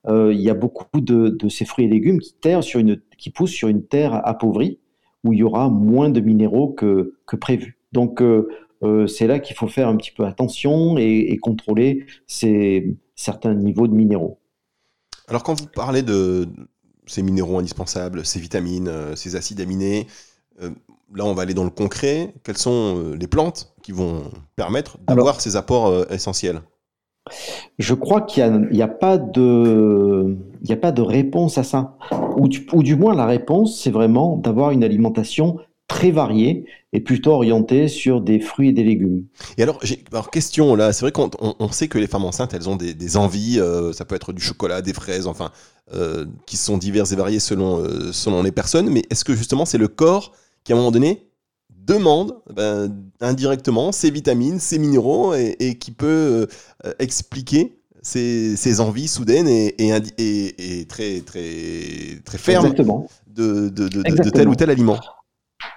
[0.08, 3.02] euh, il y a beaucoup de, ces fruits et légumes qui, sur une,
[3.34, 4.80] poussent sur une terre appauvrie,
[5.24, 7.78] où il y aura moins de minéraux que, que prévu.
[7.92, 8.22] Donc,
[9.08, 13.94] c'est là qu'il faut faire un petit peu attention et, contrôler ces, certains niveaux de
[13.94, 14.40] minéraux.
[15.28, 16.48] Alors, quand vous parlez de
[17.06, 20.08] ces minéraux indispensables, ces vitamines, ces acides aminés,
[21.14, 22.34] là, on va aller dans le concret.
[22.44, 24.24] Quelles sont euh, les plantes qui vont
[24.56, 26.62] permettre d'avoir ces apports euh, essentiels?
[27.78, 30.36] je crois qu'il n'y a, pas de,
[30.68, 31.96] a pas de réponse à ça.
[32.38, 35.58] Ou du, moins, la réponse, c'est vraiment d'avoir une alimentation
[35.90, 39.26] très variée et plutôt orientée sur des fruits et des légumes.
[39.58, 39.82] Et alors,
[40.32, 43.92] question là, c'est vrai qu'on sait que les femmes enceintes, elles ont des, envies, euh,
[43.92, 45.52] ça peut être du chocolat, des fraises, enfin,
[46.46, 49.88] qui sont diverses et variées selon, selon les personnes, mais est-ce que justement c'est le
[49.88, 51.30] corps qui à un moment donné
[51.90, 56.48] demande ben, indirectement ces vitamines, ces minéraux et, qui peut
[56.86, 62.74] euh, expliquer ces, envies soudaines et, et, très, très, très fermes
[63.28, 65.00] de, de, tel ou tel aliment?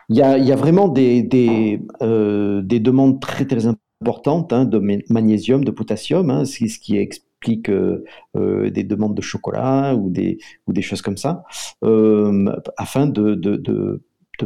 [0.08, 5.70] Il y a, vraiment des, euh, des, demandes très, très importantes hein, de magnésium, de
[5.70, 10.38] potassium, hein, ce, qui explique euh, des demandes de chocolat ou des,
[10.80, 11.44] choses comme ça,
[12.76, 14.00] afin de,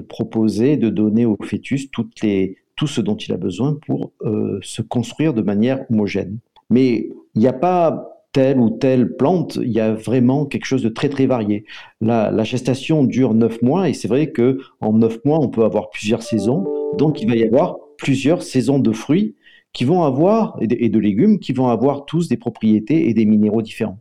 [0.08, 5.34] proposer, de donner au fœtus tout ce dont il a besoin pour euh, se construire
[5.34, 6.38] de manière homogène.
[6.70, 10.82] Mais il n'y a pas telle ou telle plante, il y a vraiment quelque chose
[10.82, 11.64] de très très varié.
[12.02, 15.88] La, gestation dure neuf mois et c'est vrai que en neuf mois on peut avoir
[15.88, 16.66] plusieurs saisons,
[16.98, 19.36] donc il va y avoir plusieurs saisons de fruits
[19.72, 23.62] qui vont avoir et de, légumes qui vont avoir tous des propriétés et des minéraux
[23.62, 23.98] différents.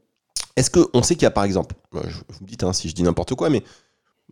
[0.57, 2.01] Est-ce qu'on sait qu'il y a par exemple, vous
[2.41, 3.63] me dites hein, si je dis n'importe quoi, mais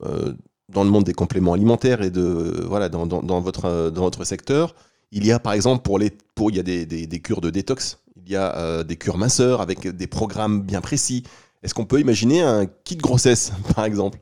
[0.04, 0.34] euh,
[0.68, 3.06] dans le monde des compléments alimentaires et de voilà dans,
[3.40, 4.76] votre dans votre secteur,
[5.14, 7.52] il y a par exemple pour les pour il y a des, des, cures de
[7.52, 11.24] détox, il y a euh, des cures minceurs avec des programmes bien précis.
[11.64, 14.20] Est-ce qu'on peut imaginer un kit grossesse par exemple?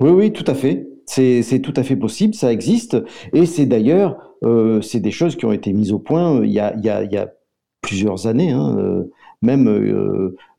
[0.00, 0.88] Oui oui tout à fait.
[1.06, 2.98] C'est tout à fait possible, ça existe
[3.32, 6.60] et c'est d'ailleurs euh, c'est des choses qui ont été mises au point il y
[6.60, 7.32] a, il y a,
[7.80, 9.66] plusieurs années, hein, euh, même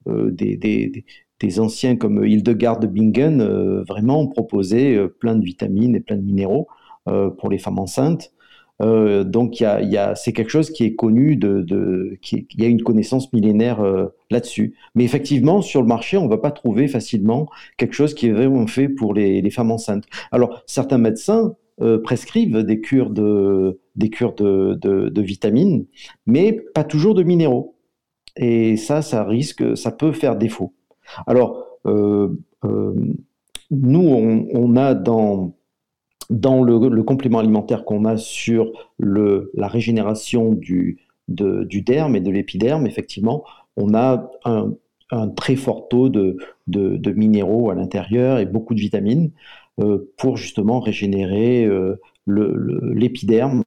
[0.08, 6.18] des, anciens comme Hildegard de Bingen euh, vraiment proposaient euh, plein de vitamines et plein
[6.18, 6.68] de minéraux
[7.08, 8.32] euh, pour les femmes enceintes.
[8.80, 12.18] Donc, y a, c'est quelque chose qui est connu, il
[12.58, 13.84] y a une connaissance millénaire
[14.32, 14.76] là-dessus.
[14.96, 18.32] Mais effectivement, sur le marché, on ne va pas trouver facilement quelque chose qui est
[18.32, 20.06] vraiment fait pour les, femmes enceintes.
[20.32, 21.56] Alors, certains médecins
[22.04, 23.78] prescrivent des cures de,
[25.18, 25.86] vitamines,
[26.26, 27.76] mais pas toujours de minéraux.
[28.36, 30.74] Et ça, ça risque, ça peut faire défaut.
[31.28, 32.30] Alors, euh,
[32.66, 32.94] euh,
[33.72, 35.56] nous, on, a dans,
[36.30, 43.44] dans le, complément alimentaire qu'on a sur la régénération du, derme et de l'épiderme, effectivement,
[43.78, 44.72] on a un,
[45.36, 46.38] très fort taux de,
[47.12, 49.32] minéraux à l'intérieur et beaucoup de vitamines
[49.80, 53.64] euh, pour justement régénérer euh, l'épiderme,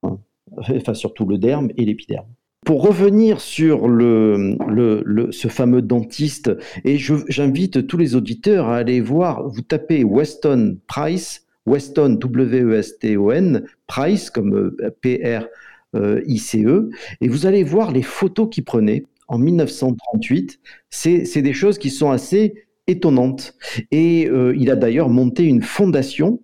[0.57, 2.27] enfin surtout le derme et l'épiderme.
[2.65, 6.53] Pour revenir sur ce fameux dentiste,
[6.85, 14.31] et j'invite tous les auditeurs à aller voir, vous tapez Weston Price, Weston, W-E-S-T-O-N, Price,
[14.31, 20.61] comme euh, P-R-I-C-E, et vous allez voir les photos qu'il prenait en 1938.
[20.91, 23.55] C'est des choses qui sont assez étonnantes.
[23.91, 26.43] Et euh, il a d'ailleurs monté une fondation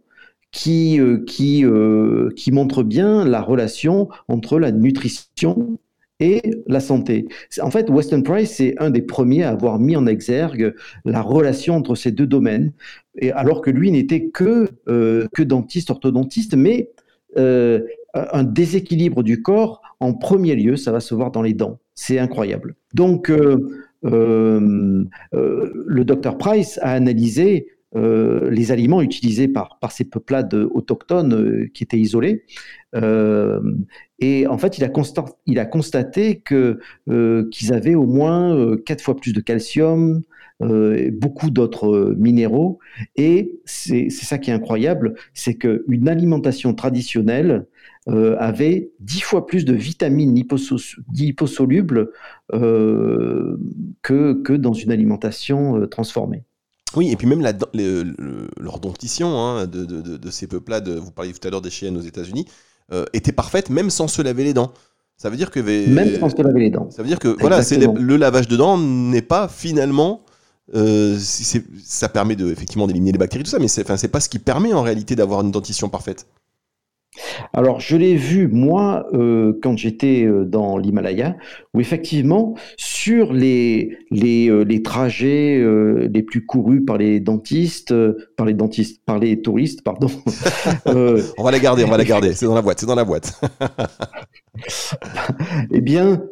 [0.51, 1.65] qui, euh, qui,
[2.37, 5.79] qui montre bien la relation entre la nutrition
[6.21, 7.29] et la santé.
[7.61, 11.77] En fait, Weston Price, c'est un des premiers à avoir mis en exergue la relation
[11.77, 12.73] entre ces deux domaines,
[13.17, 16.91] et alors que lui n'était que, euh, dentiste, orthodontiste, mais
[17.37, 17.81] euh,
[18.15, 21.79] un déséquilibre du corps, en premier lieu, ça va se voir dans les dents.
[21.95, 22.75] C'est incroyable.
[22.95, 23.69] Donc, euh,
[24.03, 31.85] le docteur Price a analysé euh, les aliments utilisés par, ces peuplades autochtones euh, qui
[31.85, 32.45] étaient isolés.
[32.95, 33.61] Euh,
[34.19, 40.23] et en fait, il a, constaté qu'ils avaient au moins quatre fois plus de calcium,
[40.61, 42.79] beaucoup d'autres minéraux.
[43.17, 47.67] Et c'est, ça qui est incroyable, c'est qu'une alimentation traditionnelle
[48.07, 50.35] avait dix fois plus de vitamines
[51.15, 52.11] liposolubles
[52.51, 56.43] que dans une alimentation transformée.
[56.97, 57.53] Oui, et puis même la,
[58.59, 62.47] leur dentition hein, de, ces peuples-là, vous parliez tout à l'heure des chiennes aux États-Unis,
[62.93, 64.73] euh, était parfaite même sans se laver les dents.
[65.17, 66.91] Ça veut dire que même sans se laver les dents.
[66.91, 70.23] Ça veut dire que voilà, c'est le lavage de dents n'est pas finalement
[70.75, 74.39] euh, ça permet de effectivement d'éliminer les bactéries tout ça, mais c'est pas ce qui
[74.39, 76.27] permet en réalité d'avoir une dentition parfaite.
[77.53, 81.37] Alors, je l'ai vu, moi, euh, quand j'étais euh, dans l'Himalaya,
[81.75, 85.65] où effectivement, sur les, les, euh, les trajets
[86.09, 87.95] les plus courus par les dentistes,
[88.37, 90.09] par les dentistes, par les touristes, pardon.
[90.87, 93.05] on va la garder, on va la garder, c'est dans la boîte, c'est dans la
[93.05, 93.41] boîte.
[95.73, 96.23] eh bien,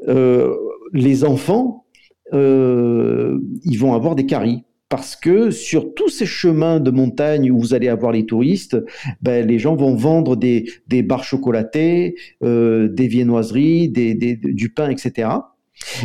[0.93, 1.85] les enfants,
[2.33, 7.75] ils vont avoir des caries parce que sur tous ces chemins de montagne où vous
[7.75, 8.77] allez avoir les touristes,
[9.21, 14.71] ben, les gens vont vendre des, des barres chocolatées, euh, des viennoiseries, des, des, du
[14.71, 15.29] pain, etc.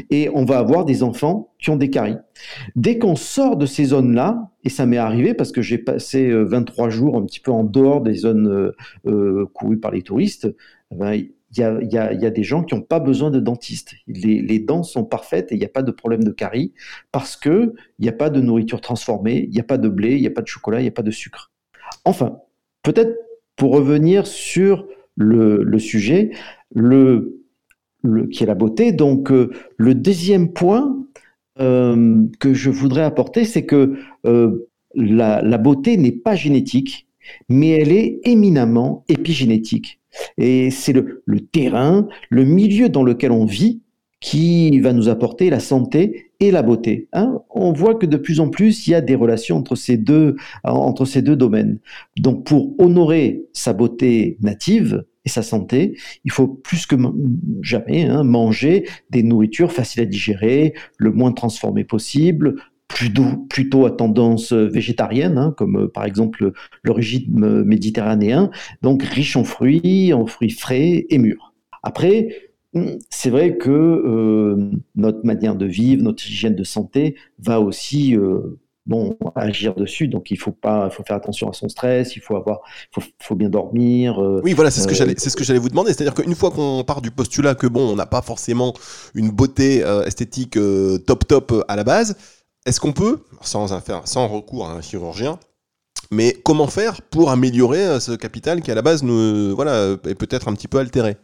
[0.09, 2.17] Et on va avoir des enfants qui ont des caries.
[2.75, 6.87] Dès qu'on sort de ces zones-là, et ça m'est arrivé parce que j'ai passé 23
[6.87, 10.53] euh, jours un petit peu en dehors des zones euh, euh courues par les touristes,
[10.91, 11.23] ben,
[11.57, 13.93] il y a, des gens qui n'ont pas besoin de dentiste.
[14.07, 16.73] Les, dents sont parfaites et il n'y a pas de problème de carie
[17.11, 20.21] parce qu'il n'y a pas de nourriture transformée, il n'y a pas de blé, il
[20.21, 21.51] n'y a pas de chocolat, il n'y a pas de sucre.
[22.05, 22.37] Enfin,
[22.83, 23.17] peut-être
[23.57, 24.87] pour revenir sur
[25.17, 26.31] le, sujet,
[26.73, 28.93] qui est la beauté.
[28.93, 31.05] Donc, euh, le deuxième point
[31.59, 37.07] euh, que je voudrais apporter, c'est que euh, la beauté n'est pas génétique,
[37.49, 39.99] mais elle est éminemment épigénétique.
[40.37, 43.81] Et c'est le, terrain, le milieu dans lequel on vit
[44.19, 47.07] qui va nous apporter la santé et la beauté.
[47.11, 47.41] Hein.
[47.49, 50.35] on voit que de plus en plus, il y a des relations entre ces deux,
[51.35, 51.79] domaines.
[52.17, 56.95] Donc pour honorer sa beauté native et sa santé, il faut plus que
[57.61, 62.55] jamais hein, manger des nourritures faciles à digérer, le moins transformées possible,
[62.93, 66.51] plutôt, à tendance euh, végétarienne, hein, comme euh, par exemple
[66.83, 68.51] le régime euh, méditerranéen,
[68.81, 71.53] donc riche en fruits, en fruits frais et mûrs.
[71.83, 74.57] Après, hum, c'est vrai que
[74.95, 78.15] notre manière de vivre, notre hygiène de santé va aussi
[78.85, 80.07] bon, agir dessus.
[80.07, 82.15] Donc il faut pas, faut faire attention à son stress.
[82.15, 84.19] Il faut avoir, faut, faut bien dormir.
[84.43, 85.93] oui, voilà, c'est ce que j'allais, c'est ce que j'allais vous demander.
[85.93, 88.73] C'est-à-dire qu'une fois qu'on part du postulat que bon, on n'a pas forcément
[89.15, 90.57] une beauté esthétique
[91.07, 92.15] top top à la base,
[92.65, 93.67] est-ce qu'on peut, sans,
[94.27, 95.39] recours à un chirurgien,
[96.11, 99.95] mais comment faire pour améliorer euh, ce capital qui à la base nous, euh, voilà,
[100.05, 101.17] est peut-être un petit peu altéré?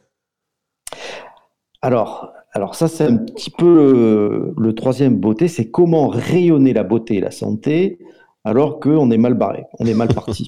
[1.82, 7.16] Alors, alors ça c'est un petit peu le, troisième beauté, c'est comment rayonner la beauté
[7.16, 8.00] et la santé
[8.44, 10.48] alors qu'on est mal barré, on est mal parti.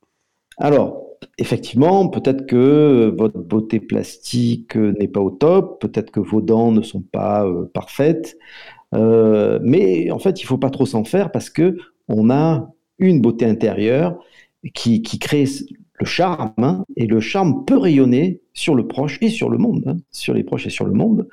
[0.58, 6.72] alors, effectivement, peut-être que votre beauté plastique n'est pas au top, peut-être que vos dents
[6.72, 8.36] ne sont pas euh, parfaites,
[8.94, 11.76] euh, mais en fait, il faut pas trop s'en faire parce que
[12.08, 14.18] on a une beauté intérieure
[14.74, 15.44] qui, qui crée
[16.00, 19.82] le charme, hein, et le charme peut rayonner sur le proche et sur le monde,
[19.86, 21.28] hein, sur les proches et sur le monde.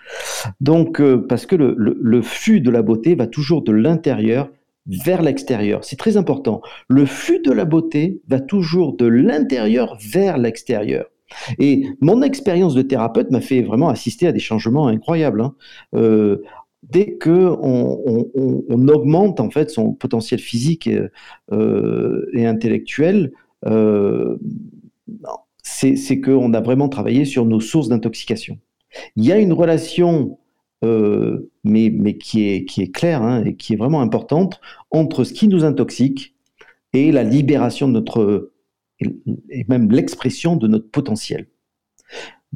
[0.59, 4.49] Donc, euh, parce que le, le, flux de la beauté va toujours de l'intérieur
[4.87, 5.83] vers l'extérieur.
[5.83, 6.61] C'est très important.
[6.87, 11.05] Le flux de la beauté va toujours de l'intérieur vers l'extérieur.
[11.57, 15.41] Et mon expérience de thérapeute m'a fait vraiment assister à des changements incroyables.
[15.41, 15.55] Hein.
[15.95, 16.43] Euh,
[16.89, 21.01] dès que on, augmente en fait son potentiel physique et,
[21.51, 23.31] euh, intellectuel,
[23.65, 24.37] euh,
[25.63, 28.59] c'est qu'on a vraiment travaillé sur nos sources d'intoxication.
[29.15, 30.37] Il y a une relation,
[30.83, 35.23] euh, mais, mais qui, est, qui est claire hein, et qui est vraiment importante, entre
[35.23, 36.35] ce qui nous intoxique
[36.93, 38.51] et la libération de notre,
[38.99, 41.47] et même l'expression de notre potentiel.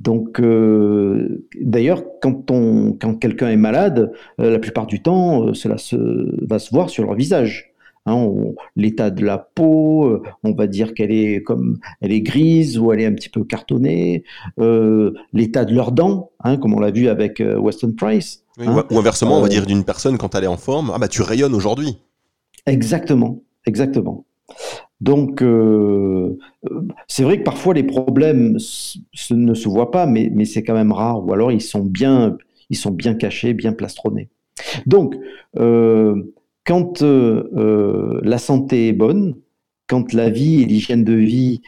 [0.01, 5.53] Donc, euh, d'ailleurs, quand, on, quand quelqu'un est malade, euh, la plupart du temps, euh,
[5.53, 5.97] cela se,
[6.47, 7.73] va se voir sur leur visage.
[8.05, 8.31] Hein,
[8.77, 13.01] l'état de la peau, on va dire qu'elle est comme elle est grise ou elle
[13.01, 14.23] est un petit peu cartonnée.
[14.57, 18.45] l'état de leurs dents, hein, comme on l'a vu avec Weston Price.
[18.57, 18.83] Hein.
[18.89, 21.21] ou inversement, on va dire d'une personne quand elle est en forme, ah bah tu
[21.21, 21.97] rayonnes aujourd'hui.
[22.65, 24.25] Exactement, exactement.
[25.01, 26.37] Donc, euh,
[27.07, 28.57] c'est vrai que parfois les problèmes
[29.31, 32.37] ne se voient pas, mais, c'est quand même rare, ou alors ils sont bien,
[32.69, 34.29] ils sont bien cachés, bien plastronnés.
[34.85, 35.15] Donc,
[35.57, 36.21] euh,
[36.65, 39.35] quand euh, la santé est bonne,
[39.87, 41.61] quand la vie et l'hygiène de vie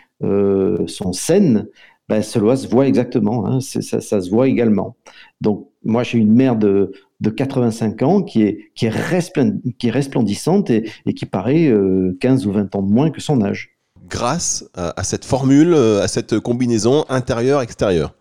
[0.87, 1.67] sont saines,
[2.07, 4.97] ben, cela se voit exactement, hein, ça, ça, se voit également.
[5.39, 6.91] Donc, moi, j'ai une mère de,
[7.21, 10.83] de 85 ans qui est, qui est, qui est resplendissante et,
[11.15, 11.71] qui paraît
[12.19, 13.69] 15 euh, ou 20 ans de moins que son âge.
[14.09, 18.13] Grâce à, cette formule, euh, à cette combinaison intérieure-extérieure.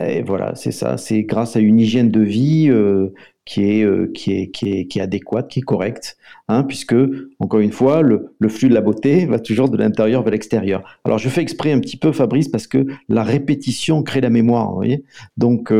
[0.00, 0.96] Et voilà, c'est ça.
[0.96, 3.12] C'est grâce à une hygiène de vie euh,
[3.44, 6.16] qui, est, qui, est, qui, est, qui, est, adéquate, qui est correcte,
[6.48, 6.94] hein, puisque,
[7.40, 10.98] encore une fois, le, le, flux de la beauté va toujours de l'intérieur vers l'extérieur.
[11.04, 14.70] Alors, je fais exprès un petit peu, Fabrice, parce que la répétition crée la mémoire,
[14.70, 15.04] vous voyez
[15.36, 15.72] Donc,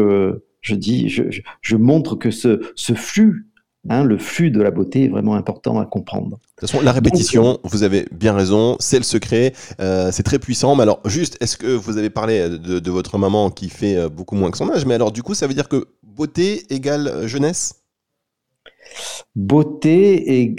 [0.67, 2.59] je dis, je, montre que ce,
[2.95, 3.47] flux,
[3.89, 6.31] hein, le flux de la beauté est vraiment important à comprendre.
[6.31, 10.41] De toute façon, la répétition, vous avez bien raison, c'est le secret, euh, c'est très
[10.41, 10.75] puissant.
[10.75, 14.35] Mais alors, juste, est-ce que vous avez parlé de, votre maman qui fait euh, beaucoup
[14.35, 17.29] moins que son âge Mais alors, du coup, ça veut dire que beauté égale euh,
[17.29, 17.83] jeunesse?
[19.37, 20.57] Beauté et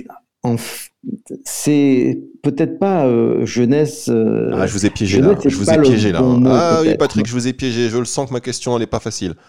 [1.43, 4.09] c'est peut-être pas euh, jeunesse.
[4.09, 5.35] Euh, ah, je vous ai piégé là.
[5.43, 6.21] Je vous ai piégé là.
[6.45, 7.89] ah oui, Patrick, je vous ai piégé.
[7.89, 9.35] Je le sens que ma question, elle n'est pas facile.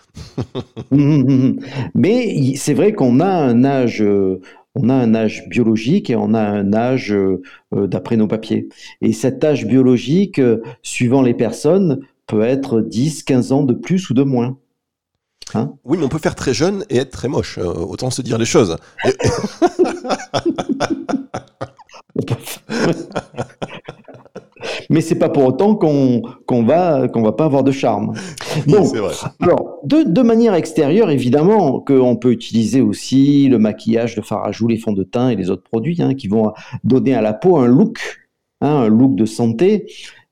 [0.90, 1.58] Hum, hum, hum,
[1.94, 4.00] Mais c'est vrai qu'on a un âge.
[4.02, 4.40] Euh,
[4.74, 7.14] on a un âge biologique et on a un âge
[7.72, 8.68] d'après nos papiers.
[9.00, 10.40] Et cet âge biologique,
[10.82, 14.56] suivant les personnes, peut être 10, 15 ans de plus ou de moins.
[15.54, 15.72] Hein?
[15.84, 17.58] Oui, mais on peut faire très jeune et être très moche.
[17.58, 18.76] autant se dire les choses.
[24.90, 28.14] Mais c'est pas pour autant qu'on qu'on va qu'on va pas avoir de charme.
[28.66, 29.12] Vrai.
[29.40, 34.52] alors de, de, manière extérieure, évidemment, qu'on peut utiliser aussi le maquillage, le fard à
[34.52, 36.52] joues, les fonds de teint et les autres produits hein, qui vont
[36.84, 37.98] donner à la peau un look,
[38.60, 39.86] hein, un look de santé.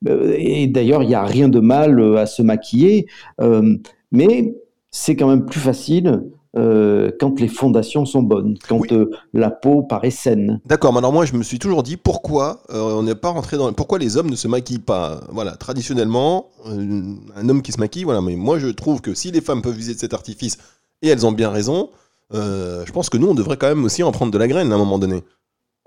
[0.09, 3.07] Euh, et d'ailleurs, il n'y a rien de mal à se maquiller,
[3.41, 3.77] euh,
[4.11, 4.55] mais
[4.91, 6.23] c'est quand même plus facile
[6.57, 10.61] euh, quand les fondations sont bonnes, quand euh, la peau paraît saine.
[10.65, 13.59] D'accord, mais alors moi je me suis toujours dit pourquoi euh, on n'est pas rentré
[13.59, 15.21] dans pourquoi les hommes ne se maquillent pas?
[15.31, 19.41] Voilà, traditionnellement, un homme qui se maquille, voilà, mais moi je trouve que si les
[19.41, 20.57] femmes peuvent viser de cet artifice
[21.03, 21.91] et elles ont bien raison,
[22.33, 24.77] je pense que nous on devrait quand même aussi en prendre de la graine à
[24.77, 25.23] un moment donné.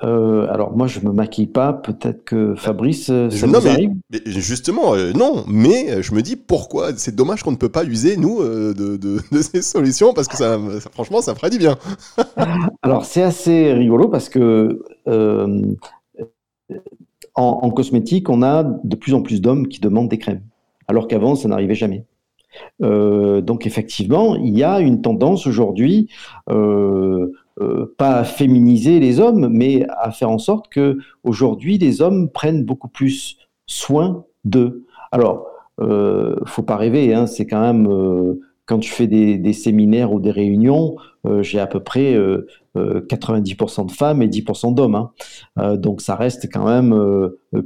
[0.02, 3.92] Euh, alors moi je me maquille pas, peut-être que Fabrice, euh, ça non, arrive?
[4.26, 5.44] justement, euh, non.
[5.48, 6.92] Mais je me dis pourquoi?
[6.96, 8.42] C'est dommage qu'on ne peut pas user nous
[8.74, 10.58] de, ces solutions parce que ça,
[10.94, 11.78] franchement, ça ferait du bien.
[12.82, 14.82] alors c'est assez rigolo parce que
[17.36, 20.42] en, cosmétique, on a de plus en plus d'hommes qui demandent des crèmes,
[20.88, 22.06] alors qu'avant ça n'arrivait jamais.
[22.80, 26.10] donc effectivement, il y a une tendance aujourd'hui
[27.62, 32.30] euh, pas à féminiser les hommes, mais à faire en sorte que aujourd'hui les hommes
[32.30, 34.86] prennent beaucoup plus soin d'eux.
[35.12, 35.48] Alors,
[35.82, 40.20] euh, faut pas rêver, hein, c'est quand même euh, quand je fais des, séminaires ou
[40.20, 40.96] des réunions,
[41.26, 42.16] euh, j'ai à peu près
[42.76, 45.10] 90% de femmes et 10% d'hommes.
[45.56, 45.76] Hein.
[45.78, 46.96] donc ça reste quand même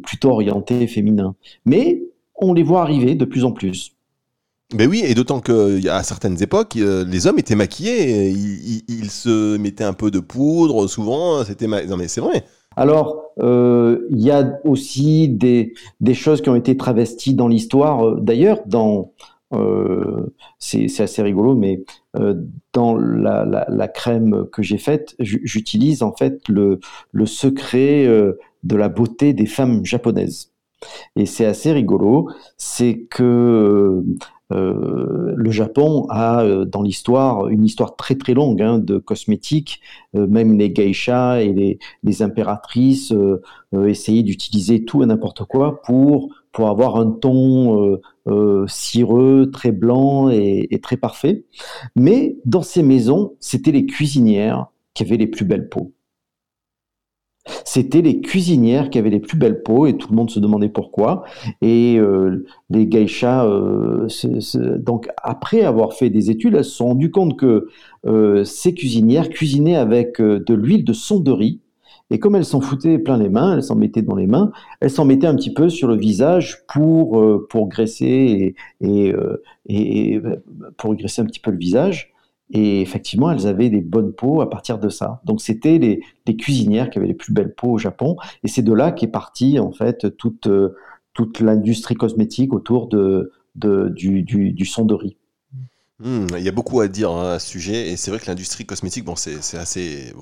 [0.02, 1.36] plutôt orienté féminin.
[1.66, 2.04] Mais
[2.36, 3.93] on les voit arriver de plus en plus.
[4.74, 9.84] Ben oui, et d'autant qu'à certaines époques, euh, les hommes étaient maquillés, ils, se mettaient
[9.84, 11.68] un peu de poudre, souvent, c'était...
[11.68, 12.44] Non mais c'est vrai.
[12.76, 15.74] Alors, euh, il y a aussi des,
[16.14, 18.08] choses qui ont été travesties dans l'histoire.
[18.08, 19.12] Euh, d'ailleurs, dans
[20.58, 21.84] c'est assez rigolo, mais
[22.74, 26.80] dans la, crème que j'ai faite, j'utilise en fait le,
[27.12, 28.08] le secret
[28.64, 30.53] de la beauté des femmes japonaises.
[31.16, 34.04] Et c'est assez rigolo, c'est que
[34.54, 39.82] euh, le Japon a euh, dans l'histoire une histoire très très longue hein, de cosmétiques.
[40.16, 43.14] Euh, même les geishas et les, impératrices
[43.74, 46.30] essayaient d'utiliser tout et n'importe quoi pour
[46.60, 48.00] avoir un ton
[48.68, 51.44] cireux, très blanc et, très parfait.
[51.96, 55.92] Mais dans ces maisons, c'était les cuisinières qui avaient les plus belles peaux.
[57.66, 60.70] C'était les cuisinières qui avaient les plus belles peaux et tout le monde se demandait
[60.70, 61.24] pourquoi.
[61.62, 64.08] Et euh, les geishas, euh,
[64.78, 67.68] donc après avoir fait des études, elles se sont rendues compte que
[68.06, 71.60] euh, ces cuisinières cuisinaient avec de l'huile de sonderie.
[72.12, 74.92] Et comme elles s'en foutaient plein les mains, elles s'en mettaient dans les mains, elles
[74.92, 79.14] s'en mettaient un petit peu sur le visage pour, pour graisser et,
[79.68, 80.22] et,
[80.78, 82.13] pour graisser un petit peu le visage.
[82.52, 85.22] Et effectivement, elles avaient des bonnes peaux à partir de ça.
[85.26, 88.16] Donc, c'était les, cuisinières qui avaient les plus belles peaux au Japon.
[88.44, 90.48] Et c'est de là qu'est partie, en fait, toute,
[91.14, 92.90] toute l'industrie cosmétique autour
[93.56, 95.18] du, du, son de riz.
[96.00, 97.90] Hmm, il y a beaucoup à dire hein, à ce sujet.
[97.90, 100.14] Et c'est vrai que l'industrie cosmétique, bon, c'est assez.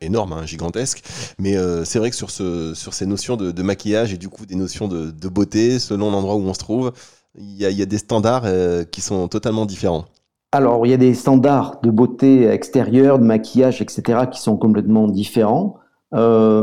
[0.00, 1.02] Énorme, hein, gigantesque.
[1.38, 4.88] Mais euh, c'est vrai que sur ces notions de, maquillage et du coup des notions
[4.88, 6.92] de, beauté, selon l'endroit où on se trouve,
[7.38, 10.06] il y a, des standards euh, qui sont totalement différents.
[10.54, 15.08] Alors, il y a des standards de beauté extérieure, de maquillage, etc., qui sont complètement
[15.08, 15.78] différents.
[16.14, 16.62] Euh,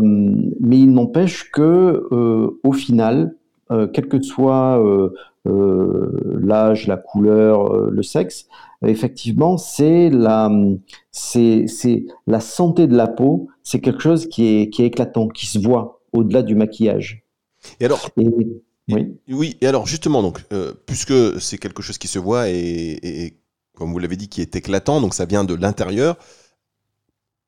[0.59, 3.35] mais il n'empêche que, euh, au final,
[3.71, 4.79] euh, quel que soit
[5.45, 8.47] l'âge, la couleur, le sexe,
[8.85, 10.51] effectivement, c'est la,
[11.11, 11.65] c'est,
[12.27, 13.47] la santé de la peau.
[13.63, 17.23] C'est quelque chose qui est, qui est éclatant, qui se voit au-delà du maquillage.
[17.79, 19.17] Et alors, oui.
[19.31, 19.57] oui.
[19.61, 20.45] Et alors justement, donc,
[20.85, 23.38] puisque c'est quelque chose qui se voit et, et
[23.79, 26.17] comme vous l'avez dit, qui est éclatant, donc ça vient de l'intérieur.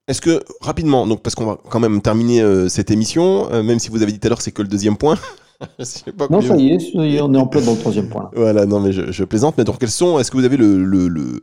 [0.07, 3.79] Est-ce que, rapidement, donc parce qu'on va quand même terminer euh, cette émission, euh, même
[3.79, 5.15] si vous avez dit tout à l'heure que c'est que le deuxième point.
[6.29, 8.32] non, ça y, est, on est en plein dans le troisième point.
[8.36, 9.57] Voilà, non, mais je, plaisante.
[9.57, 11.39] Mais donc, quelles sont, est-ce que vous avez le, le,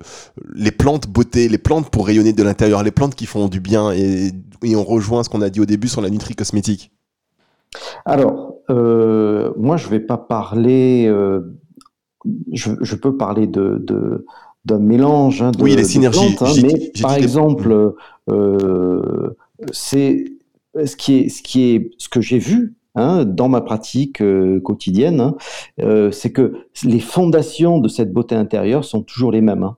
[0.55, 3.93] les plantes beauté, les plantes pour rayonner de l'intérieur, les plantes qui font du bien
[3.93, 4.33] et,
[4.75, 6.91] on rejoint ce qu'on a dit au début sur la nutri cosmétique
[8.05, 11.07] Alors, euh, moi, je ne vais pas parler,
[12.53, 14.27] je, je, peux parler de, de
[14.65, 16.35] d'un mélange hein, de, oui, les synergies.
[16.35, 17.95] Plantes, hein, mais par exemple,
[18.29, 19.37] euh,
[19.73, 20.25] c'est
[20.85, 24.61] ce qui est ce qui est ce que j'ai vu hein, dans ma pratique euh,
[24.61, 25.37] quotidienne, hein,
[25.81, 26.55] euh, c'est que
[26.85, 29.63] les fondations de cette beauté intérieure sont toujours les mêmes.
[29.63, 29.77] Hein.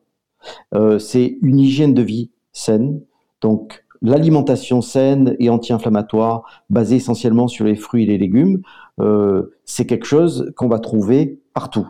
[0.74, 3.00] Euh, c'est une hygiène de vie saine,
[3.40, 8.62] donc l'alimentation saine et anti-inflammatoire, basée essentiellement sur les fruits et les légumes,
[8.98, 11.88] euh, c'est quelque chose qu'on va trouver partout.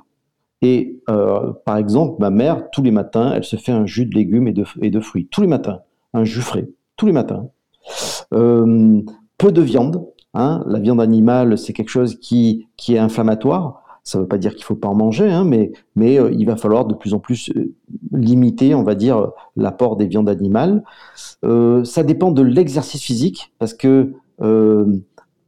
[0.62, 4.14] Et euh, par exemple, ma mère, tous les matins, elle se fait un jus de
[4.14, 5.26] légumes et de, et de fruits.
[5.30, 5.80] Tous les matins.
[6.12, 6.68] Un jus frais.
[6.96, 7.48] Tous les matins.
[8.34, 9.00] Euh,
[9.38, 10.06] peu de viande.
[10.34, 10.62] Hein.
[10.66, 13.82] La viande animale, c'est quelque chose qui, qui est inflammatoire.
[14.04, 16.30] Ça ne veut pas dire qu'il ne faut pas en manger, hein, mais, mais euh,
[16.32, 17.52] il va falloir de plus en plus
[18.12, 20.82] limiter, on va dire, l'apport des viandes animales.
[21.42, 24.14] Ça dépend de l'exercice physique, parce que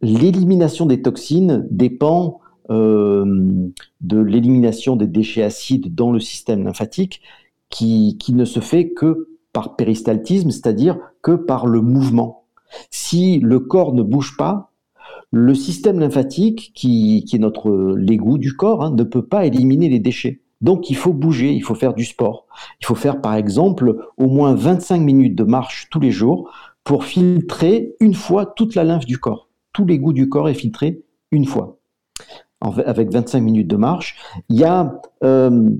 [0.03, 2.41] l'élimination des toxines dépend
[2.73, 7.23] de l'élimination des déchets acides dans le système lymphatique
[7.73, 12.45] qui, ne se fait que par péristaltisme, c'est-à-dire que par le mouvement.
[12.91, 14.73] Si le corps ne bouge pas,
[15.31, 19.89] le système lymphatique, qui, qui est notre l'égout du corps, hein, ne peut pas éliminer
[19.89, 20.43] les déchets.
[20.61, 22.47] Donc il faut bouger, il faut faire du sport.
[22.81, 26.51] Il faut faire par exemple au moins 25 minutes de marche tous les jours
[26.85, 29.49] pour filtrer une fois toute la lymphe du corps.
[29.73, 31.79] Tout l'égout du corps est filtré une fois
[32.63, 34.17] avec 25 minutes de marche.
[34.49, 35.71] Il y a euh,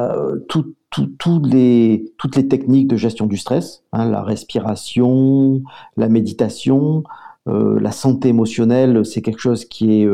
[0.00, 2.14] euh, toutes les
[2.48, 5.62] techniques de gestion du stress, hein, la respiration,
[5.96, 7.04] la méditation,
[7.48, 10.08] euh, la santé émotionnelle, c'est quelque chose qui est,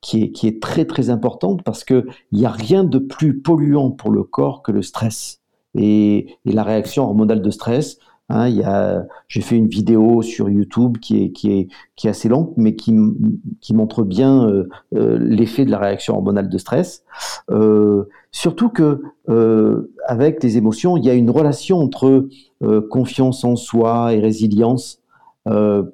[0.00, 3.90] qui est, qui est très très important parce qu'il n'y a rien de plus polluant
[3.90, 5.40] pour le corps que le stress.
[5.76, 7.98] Et la réaction hormonale de stress,
[8.30, 12.06] Hein, il y a, j'ai fait une vidéo sur YouTube qui est, qui est, qui
[12.06, 12.96] est assez longue, mais qui,
[13.60, 17.02] qui montre bien euh, euh, l'effet de la réaction hormonale de stress.
[17.50, 19.02] Euh, surtout que
[20.06, 22.28] avec les émotions, il y a une relation entre
[22.88, 25.00] confiance en soi et résilience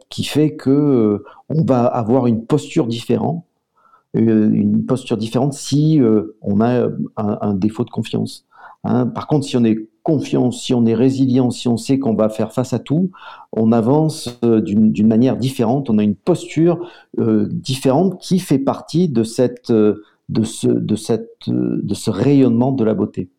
[0.09, 3.45] qui fait que on va avoir une posture différente,
[4.14, 6.01] une posture différente si
[6.41, 8.47] on a un, un, défaut de confiance.
[8.84, 9.07] Hein.
[9.07, 12.29] Par contre, si on est confiance, si on est résilient, si on sait qu'on va
[12.29, 13.11] faire face à tout,
[13.51, 16.89] on avance euh, d'une manière différente, on a une posture
[17.19, 22.71] euh, différente qui fait partie de, cette, euh, de, ce, de, cette, de ce rayonnement
[22.71, 23.31] de la beauté.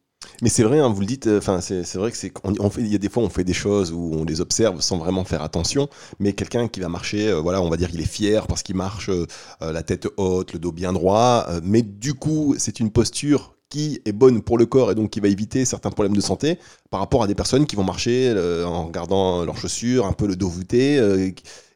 [0.41, 2.33] Mais c'est vrai, hein, vous le dites, c'est vrai que c'est,
[2.79, 5.23] il y a des fois, on fait des choses où on les observe sans vraiment
[5.23, 5.87] faire attention,
[6.19, 9.09] mais quelqu'un qui va marcher, voilà, on va dire qu'il est fier parce qu'il marche
[9.61, 14.11] la tête haute, le dos bien droit, mais du coup, c'est une posture qui est
[14.11, 16.57] bonne pour le corps et donc qui va éviter certains problèmes de santé
[16.89, 18.33] par rapport à des personnes qui vont marcher
[18.65, 20.99] en regardant leurs chaussures, un peu le dos voûté,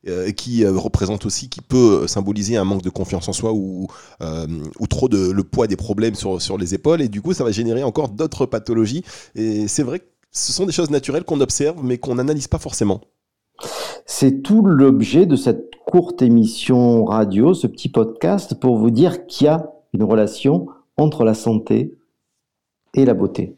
[0.08, 3.86] euh, qui euh, représente aussi, qui peut symboliser un manque de confiance en soi ou,
[4.24, 4.48] euh,
[4.80, 7.04] ou trop de le poids des problèmes sur, sur les épaules.
[7.04, 9.04] Et du coup, ça va générer encore d'autres pathologies.
[9.36, 12.58] Et c'est vrai que ce sont des choses naturelles qu'on observe, mais qu'on n'analyse pas
[12.58, 13.02] forcément.
[14.08, 19.46] C'est tout l'objet de cette courte émission radio, ce petit podcast, pour vous dire qu'il
[19.46, 20.66] y a une relation
[20.98, 21.98] entre la santé
[22.94, 23.56] et la beauté.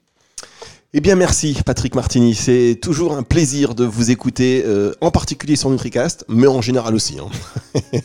[0.94, 5.56] Eh bien merci Patrick Martini, c'est toujours un plaisir de vous écouter, euh, en particulier
[5.56, 7.18] sur NutriCast, mais en général aussi.
[7.20, 7.30] Hein.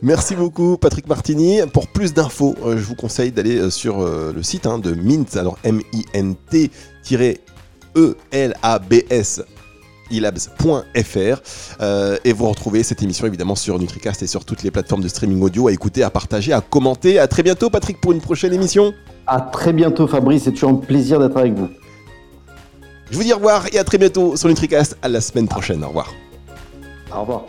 [0.00, 1.58] Merci beaucoup Patrick Martini.
[1.70, 5.36] Pour plus d'infos, euh, je vous conseille d'aller euh, sur le site hein, de Mint,
[5.36, 6.42] alors M-I-N-T-E-L-A-B-S
[10.12, 11.82] ilabs.fr
[12.24, 15.42] et vous retrouvez cette émission évidemment sur NutriCast et sur toutes les plateformes de streaming
[15.42, 17.18] audio à écouter, à partager, à commenter.
[17.18, 18.94] À très bientôt Patrick pour une prochaine émission.
[19.26, 21.68] À très bientôt Fabrice, c'est toujours un plaisir d'être avec vous.
[23.10, 24.96] Je vous dis au revoir et à très bientôt sur NutriCast.
[25.02, 25.84] À la semaine prochaine.
[25.84, 26.12] Au revoir.
[27.14, 27.44] Au revoir.